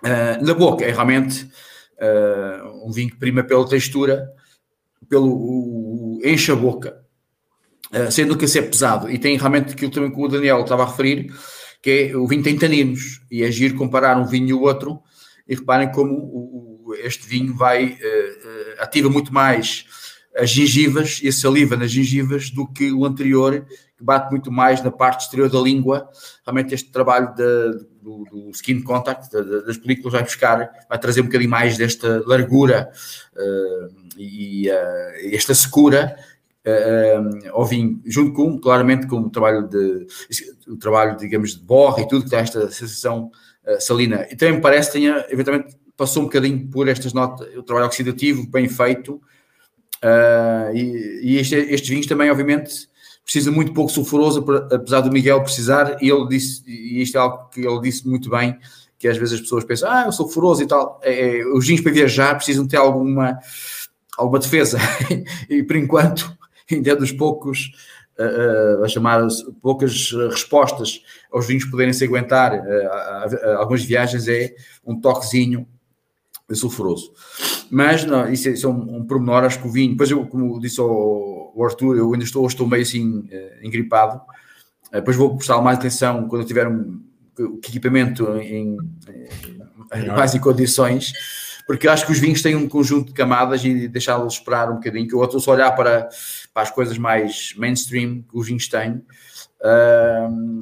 [0.02, 4.32] Uh, na boca, é realmente uh, um vinho que prima pela textura,
[5.08, 7.04] pelo enche a boca,
[8.10, 9.10] sendo que ser pesado.
[9.10, 11.30] E tem realmente aquilo também que o Daniel estava a referir,
[11.82, 15.02] que é o vinho tem taninos, e é comparar um vinho e o outro,
[15.46, 17.98] e reparem como o, este vinho vai,
[18.78, 19.86] ativa muito mais
[20.36, 23.66] as gengivas e a saliva nas gengivas do que o anterior,
[23.96, 26.08] que bate muito mais na parte exterior da língua.
[26.44, 31.20] Realmente este trabalho de, do, do, skin contact, de, das películas, vai buscar, vai trazer
[31.20, 32.90] um bocadinho mais desta largura
[33.34, 36.16] uh, e uh, esta secura
[36.66, 40.06] uh, ao vinho, junto com, claramente, com o trabalho de,
[40.66, 43.30] o trabalho, digamos, de borra e tudo, que dá esta sensação
[43.78, 44.26] salina.
[44.28, 47.86] E também me parece que tenha, eventualmente, passou um bocadinho por estas notas, o trabalho
[47.86, 49.20] oxidativo bem feito,
[50.02, 52.88] Uh, e, e este, estes vinhos também, obviamente,
[53.24, 57.48] precisa muito pouco sulfuroso, apesar do Miguel precisar, e ele disse, e isto é algo
[57.50, 58.58] que ele disse muito bem,
[58.98, 61.00] que às vezes as pessoas pensam, ah, eu sou sulfuroso e tal.
[61.02, 63.38] É, é, os vinhos para viajar precisam ter alguma,
[64.18, 64.78] alguma defesa,
[65.48, 66.36] e por enquanto,
[66.70, 67.70] ainda é dos poucos,
[68.18, 69.24] uh, uh, a chamar
[69.60, 74.52] poucas respostas aos vinhos poderem se aguentar uh, algumas viagens, é
[74.84, 75.66] um toquezinho
[76.54, 77.12] sulfuroso.
[77.70, 80.26] Mas não, isso, é, isso é um, um pormenor, acho que o vinho, depois eu,
[80.26, 85.16] como disse ao, ao Arthur, eu ainda estou, estou meio assim uh, engripado, uh, depois
[85.16, 87.00] vou prestar mais atenção quando eu tiver um,
[87.64, 88.76] equipamento em,
[89.94, 91.12] em, mais em condições,
[91.66, 95.08] porque acho que os vinhos têm um conjunto de camadas e deixá-los esperar um bocadinho,
[95.08, 96.08] que eu estou só olhar para,
[96.52, 99.02] para as coisas mais mainstream que os vinhos têm,
[99.62, 100.58] uh,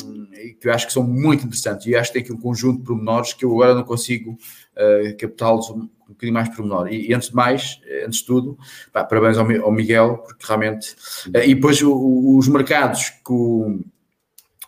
[0.61, 2.84] que eu acho que são muito interessantes, e acho que tem aqui um conjunto de
[2.84, 4.36] pormenores que eu agora não consigo
[4.81, 6.89] uh, captá-los um bocadinho mais pormenor.
[6.93, 8.59] E, e antes de mais, antes de tudo,
[8.93, 10.95] pá, parabéns ao, ao, Miguel, porque realmente.
[11.28, 13.81] Uh, e depois o, os mercados que, o,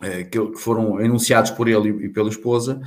[0.00, 2.80] uh, que, foram enunciados por ele e, e pela esposa.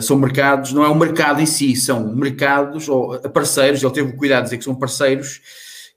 [0.00, 3.82] São mercados, não é um mercado em si, são mercados ou parceiros.
[3.82, 5.40] Ele teve o cuidado de dizer que são parceiros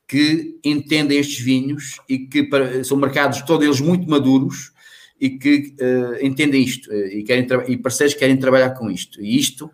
[0.07, 4.71] que entendem estes vinhos e que para, são mercados, todos eles muito maduros
[5.19, 9.21] e que uh, entendem isto e, querem e parceiros que querem trabalhar com isto.
[9.21, 9.71] E isto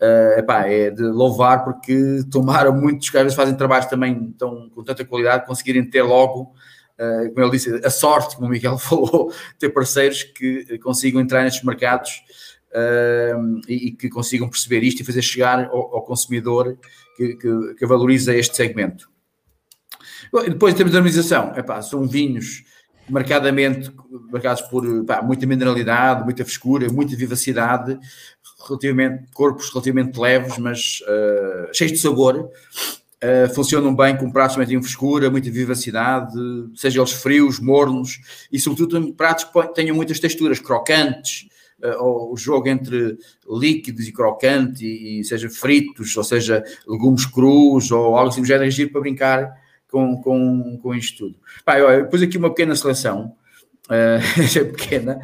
[0.00, 5.04] uh, epá, é de louvar porque tomaram muitos caras fazem trabalhos também tão, com tanta
[5.04, 6.52] qualidade, conseguirem ter logo,
[6.98, 11.42] uh, como ele disse, a sorte, como o Miguel falou, ter parceiros que consigam entrar
[11.42, 12.22] nestes mercados
[12.70, 16.76] uh, e, e, que consigam perceber isto e fazer chegar ao, ao consumidor
[17.16, 19.08] que, que, que, valoriza este segmento.
[20.48, 22.64] Depois, em termos de harmonização, epá, são vinhos
[23.08, 23.92] marcadamente
[24.32, 27.98] marcados por pá, muita mineralidade, muita frescura, muita vivacidade,
[28.66, 32.50] relativamente, corpos relativamente leves, mas uh, cheios de sabor.
[33.22, 36.34] Uh, funcionam bem com pratos que têm frescura, muita vivacidade,
[36.74, 38.20] seja eles frios, mornos
[38.52, 41.46] e, sobretudo, pratos que tenham muitas texturas, crocantes,
[41.82, 43.16] uh, o jogo entre
[43.48, 48.46] líquidos e crocante, e, e, seja fritos, ou seja, legumes crus, ou algo assim do
[48.46, 49.54] género, agir para brincar
[49.88, 51.38] com, com, com isto tudo.
[51.64, 53.34] Pá, olha, depois aqui uma pequena seleção
[53.90, 55.20] uh, pequena.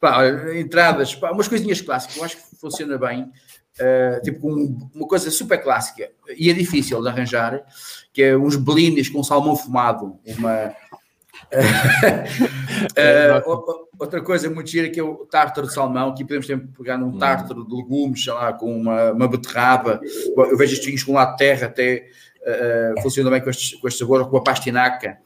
[0.00, 3.30] Pá, entradas, pá, umas coisinhas clássicas, eu acho que funciona bem.
[3.74, 7.60] Uh, tipo um, uma coisa super clássica e é difícil de arranjar,
[8.12, 10.72] que é uns blinis com salmão fumado, uma
[12.94, 16.96] uh, outra coisa muito gira que é o tártaro de salmão, aqui podemos sempre pegar
[16.96, 17.18] num hum.
[17.18, 20.00] tártaro de legumes, sei lá, com uma, uma beterraba,
[20.36, 22.06] eu vejo estes vinhos com lado de terra, até
[22.42, 25.18] uh, funciona bem com este, com este sabor, com a pastinaca,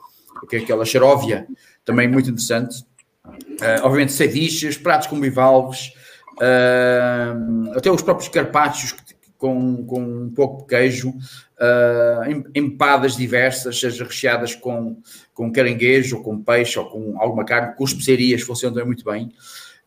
[0.46, 1.46] que é aquela xaróvia,
[1.84, 2.84] também muito interessante.
[3.26, 5.92] Uh, obviamente, ceviches, pratos com bivalves,
[6.36, 8.94] uh, até os próprios carpaccios
[9.38, 15.00] com, com um pouco de queijo, uh, empadas diversas, seja recheadas com,
[15.32, 19.32] com caranguejo, ou com peixe, ou com alguma carne, com especiarias, funcionam muito bem.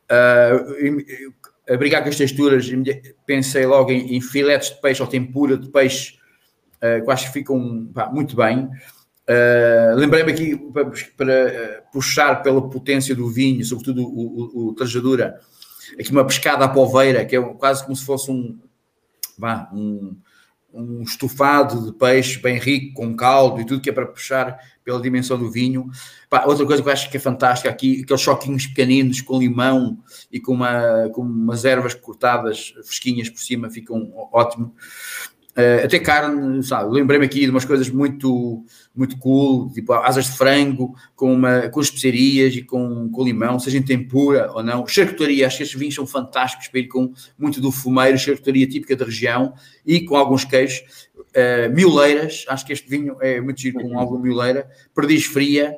[0.10, 1.32] Uh,
[1.70, 2.70] a brigar com as texturas,
[3.26, 6.16] pensei logo em, em filetes de peixe ou tempura de peixe,
[6.78, 8.70] uh, que acho que ficam pá, muito bem.
[9.32, 11.34] Uh, Lembrei-me aqui para, para
[11.88, 15.40] uh, puxar pela potência do vinho, sobretudo o, o, o Trajadura,
[15.98, 18.60] aqui uma pescada à polveira, que é quase como se fosse um,
[19.38, 20.18] vá, um,
[20.74, 25.02] um estufado de peixe bem rico, com caldo e tudo que é para puxar pela
[25.02, 25.90] dimensão do vinho.
[26.30, 29.98] Pá, outra coisa que eu acho que é fantástica aqui, aqueles choquinhos pequeninos com limão
[30.32, 34.76] e com, uma, com umas ervas cortadas fresquinhas por cima, ficam ótimo.
[35.52, 36.94] Uh, até carne, sabe?
[36.94, 38.64] Lembrei-me aqui de umas coisas muito,
[38.96, 43.78] muito cool, tipo asas de frango com, uma, com especiarias e com, com limão, seja
[43.78, 44.88] em tempura ou não.
[44.88, 48.96] Charcutaria, acho que estes vinhos são fantásticos para ir com muito do fumeiro, charcutaria típica
[48.96, 49.54] da região
[49.86, 51.10] e com alguns queijos.
[51.18, 54.70] Uh, mioleiras, acho que este vinho é muito giro com alguma mioleira.
[54.96, 55.76] Perdiz fria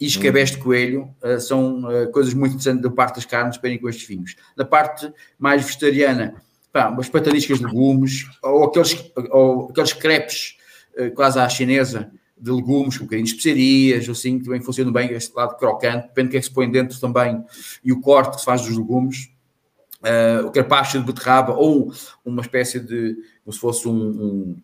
[0.00, 3.78] e escabés de coelho uh, são coisas muito interessantes da parte das carnes para ir
[3.78, 4.34] com estes vinhos.
[4.56, 5.08] Da parte
[5.38, 6.42] mais vegetariana
[6.74, 10.56] pá, umas pataniscas de legumes, ou aqueles, ou aqueles crepes
[10.98, 14.90] uh, quase à chinesa de legumes, com um bocadinho de especiarias, assim, que também funciona
[14.90, 17.44] bem, este lado crocante, depende do que é que se põe dentro também,
[17.84, 19.30] e o corte que se faz dos legumes,
[20.02, 21.92] uh, o carpaccio de beterraba, ou
[22.24, 24.56] uma espécie de, como se fosse um, um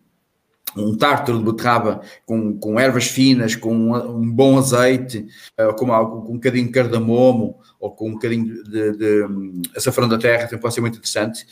[0.75, 5.27] um tártaro de beterraba com, com ervas finas, com um, um bom azeite,
[5.59, 9.23] uh, com, algo, com um bocadinho de cardamomo ou com um bocadinho de, de, de
[9.25, 11.45] um, açafrão da terra, também pode ser muito interessante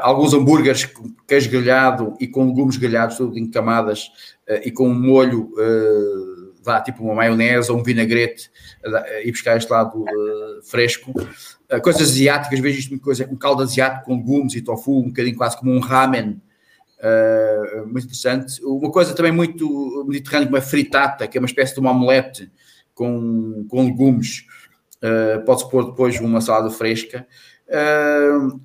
[0.00, 4.06] alguns hambúrgueres com queijo grelhado e com legumes grelhados, tudo em camadas,
[4.48, 8.50] uh, e com um molho, uh, vá, tipo uma maionese ou um vinagrete,
[9.22, 10.06] e buscar este lado
[10.62, 11.12] fresco.
[11.82, 15.58] coisas asiáticas, vejo isto coisa com caldo asiático, com legumes e tofu, um bocadinho quase
[15.58, 16.40] como um ramen,
[17.86, 18.64] muito interessante.
[18.64, 22.50] Uma coisa também muito mediterrânea, como a fritata, que é uma espécie de uma omelete
[22.94, 24.44] com, com legumes.
[25.44, 27.26] Pode-se pôr depois uma salada fresca.
[27.68, 28.58] Uh,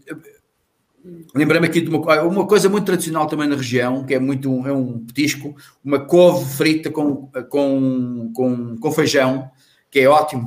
[1.34, 4.74] Lembrei-me aqui de uma, uma, coisa muito tradicional também na região, que é muito é
[4.74, 9.50] um petisco, uma couve frita com, com, com, com feijão,
[9.92, 10.46] que é ótimo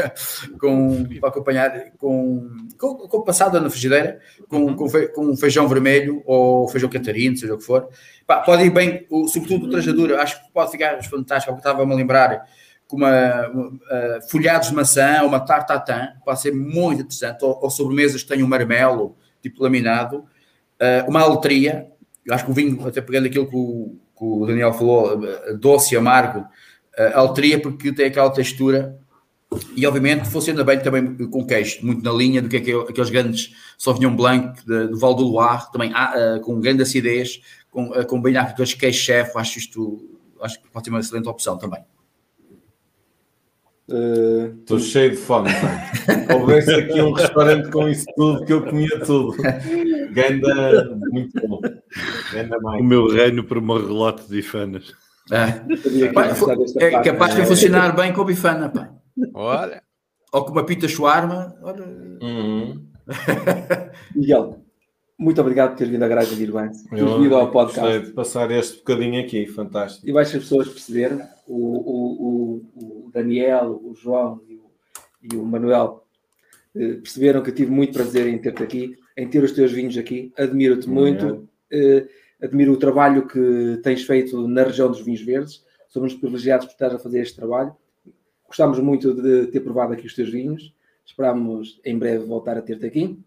[0.58, 4.18] com, para acompanhar com, com, com, passada na frigideira,
[4.48, 4.76] com, uhum.
[4.76, 7.88] com, fe, com feijão vermelho ou feijão catarino, seja o que for.
[8.26, 11.92] Pá, pode ir bem, o, sobretudo o trajadura, acho que pode ficar fantástico, porque estava-me
[11.92, 12.46] a lembrar
[12.86, 17.68] com uma, uh, folhados de maçã ou uma tartatã, pode ser muito interessante, ou, ou
[17.68, 21.86] sobremesas que tenham marmelo, tipo laminado, uh, uma aletria,
[22.30, 25.96] acho que o vinho, até pegando aquilo que o, que o Daniel falou, eh, doce,
[25.96, 26.46] amargo,
[26.98, 28.98] uh, aletria porque tem aquela textura
[29.74, 33.54] e obviamente funciona bem também com queijo, muito na linha do que é aqueles grandes
[33.78, 37.40] Sauvignon Blanc de, do Val do Loire, também uh, com grande acidez,
[37.70, 41.28] com, uh, combinar com aqueles queijos chef, acho isto acho que pode ser uma excelente
[41.28, 41.82] opção também.
[43.88, 45.48] Estou uh, cheio de fome.
[46.34, 49.34] Houvesse aqui um restaurante com isso tudo que eu comia tudo.
[50.12, 51.60] Ganda, muito bom.
[52.32, 52.82] Ganda mais.
[52.82, 54.92] O meu reino por uma relote de bifanas.
[55.30, 58.90] É, é capaz de funcionar bem com a bifana, pá.
[59.34, 59.82] Olha.
[60.32, 60.86] Ou com uma pita.
[61.00, 61.84] Olha.
[62.22, 62.86] Uhum.
[64.14, 64.62] Miguel,
[65.18, 66.84] muito obrigado por teres vindo à Garagem de Irvães.
[66.84, 68.06] Teres vindo ao podcast.
[68.06, 70.08] de passar este bocadinho aqui, fantástico.
[70.08, 74.70] E vais as pessoas perceber, o, o, o, Daniel, o João e o,
[75.22, 76.04] e o Manuel
[76.76, 79.96] eh, perceberam que eu tive muito prazer em ter-te aqui, em ter os teus vinhos
[79.96, 80.32] aqui.
[80.38, 82.06] Admiro-te muito, eh,
[82.42, 85.64] admiro o trabalho que tens feito na região dos vinhos verdes.
[85.88, 87.74] Somos privilegiados por estar a fazer este trabalho.
[88.46, 90.74] Gostamos muito de ter provado aqui os teus vinhos.
[91.04, 93.18] Esperamos em breve voltar a ter-te aqui.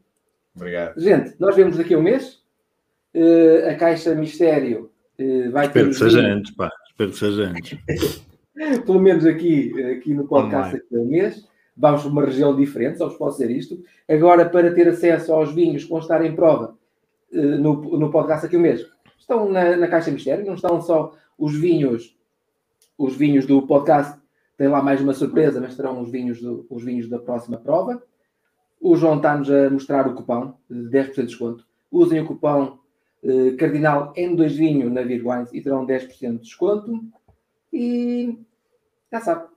[0.56, 1.00] Obrigado.
[1.00, 2.42] Gente, nós vemos daqui a um mês.
[3.14, 5.92] Uh, a Caixa Mistério uh, vai Espero ter.
[5.92, 6.72] Espero que seja antes, pá.
[6.88, 8.22] Espero que seja antes.
[8.86, 11.48] Pelo menos aqui, aqui no podcast daqui a um mês.
[11.76, 13.84] Vamos para uma região diferente, só vos posso dizer isto.
[14.08, 16.78] Agora, para ter acesso aos vinhos que vão estar em prova
[17.34, 18.86] uh, no, no podcast daqui a um mês,
[19.32, 22.18] estão na, na Caixa Mistério, não estão só os vinhos,
[22.98, 24.20] os vinhos do podcast,
[24.58, 28.04] tem lá mais uma surpresa, mas terão os vinhos, do, os vinhos da próxima prova.
[28.80, 31.66] O João está-nos a mostrar o cupão de 10% de desconto.
[31.90, 32.80] Usem o cupão
[33.24, 37.02] eh, Cardinal N2 Vinho na Virwines e terão 10% de desconto.
[37.72, 38.38] E
[39.12, 39.48] já sabe.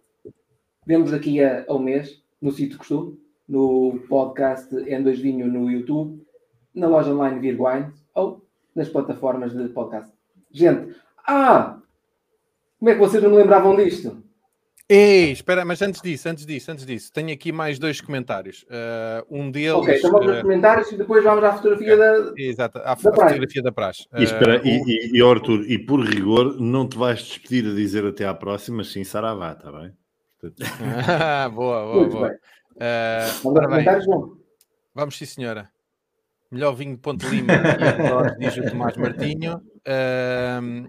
[0.87, 3.19] Vemos daqui a, ao mês no sítio costume,
[3.49, 6.23] no podcast N2 Vinho no YouTube,
[6.75, 8.44] na loja online Virwines ou
[8.75, 10.13] nas plataformas de podcast.
[10.51, 10.95] Gente,
[11.27, 11.79] ah!
[12.79, 14.23] Como é que vocês não me lembravam disto?
[14.87, 18.65] Ei, espera, mas antes disso, antes disso, antes disso, tenho aqui mais dois comentários.
[18.65, 19.73] Uh, um deles.
[19.73, 22.33] Ok, então vamos aos uh, comentários e depois vamos à fotografia da.
[22.37, 24.07] Exato, à, Da fotografia da praxe.
[24.15, 24.83] E, espera, Uh, e,
[25.15, 28.85] e, e, Arthur, e por rigor, não te vais despedir a dizer até à próxima,
[28.85, 29.91] sim Saravá, está bem?
[31.55, 32.29] Boa, boa, Muito boa.
[32.29, 32.37] bem.
[32.37, 34.37] Uh, Vamos aos comentários, João.
[34.95, 35.74] vamos sim, senhora.
[36.55, 39.61] Melhor vinho de Ponte Lima e arredores, diz o Tomás Martinho.
[40.63, 40.87] Um,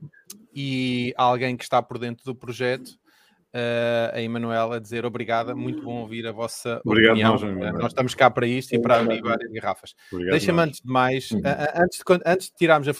[0.54, 5.82] e alguém que está por dentro do projeto, uh, a Emanuela, a dizer obrigada, muito
[5.82, 7.32] bom ouvir a vossa Obrigado, opinião.
[7.32, 9.96] nós, Uh, nós estamos cá para isto e para abrir várias garrafas.
[10.30, 11.42] Deixa-me antes de mais, Uhum.
[11.44, 12.94] a- antes, de, antes de tirarmos a.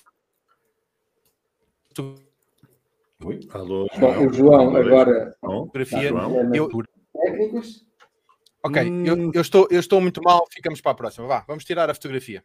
[3.54, 5.36] Alô, Bom, o João agora.
[5.44, 5.66] João?
[5.68, 6.56] fotografia, João?
[6.56, 6.68] eu,
[7.14, 7.86] Técnicos.
[8.66, 9.06] Ok, Hum.
[9.06, 11.28] eu, eu estou, eu estou muito mal, ficamos para a próxima.
[11.28, 12.44] Vá, vamos tirar a fotografia.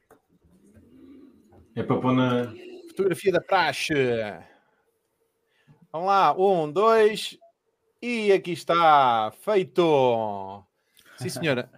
[1.74, 2.52] É para pôr na.
[2.88, 3.94] Fotografia da praxe.
[5.92, 7.36] Vamos lá, um, dois,
[8.00, 10.62] e aqui está, feito.
[11.16, 11.70] Sim, senhora.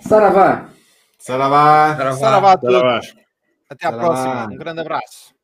[0.00, 0.68] Saravá.
[1.18, 2.14] Saravá!
[2.14, 2.76] Saravá a todos.
[2.76, 3.00] Saravá.
[3.68, 4.06] Até à Saravá.
[4.08, 4.54] próxima.
[4.54, 5.34] Um grande abraço.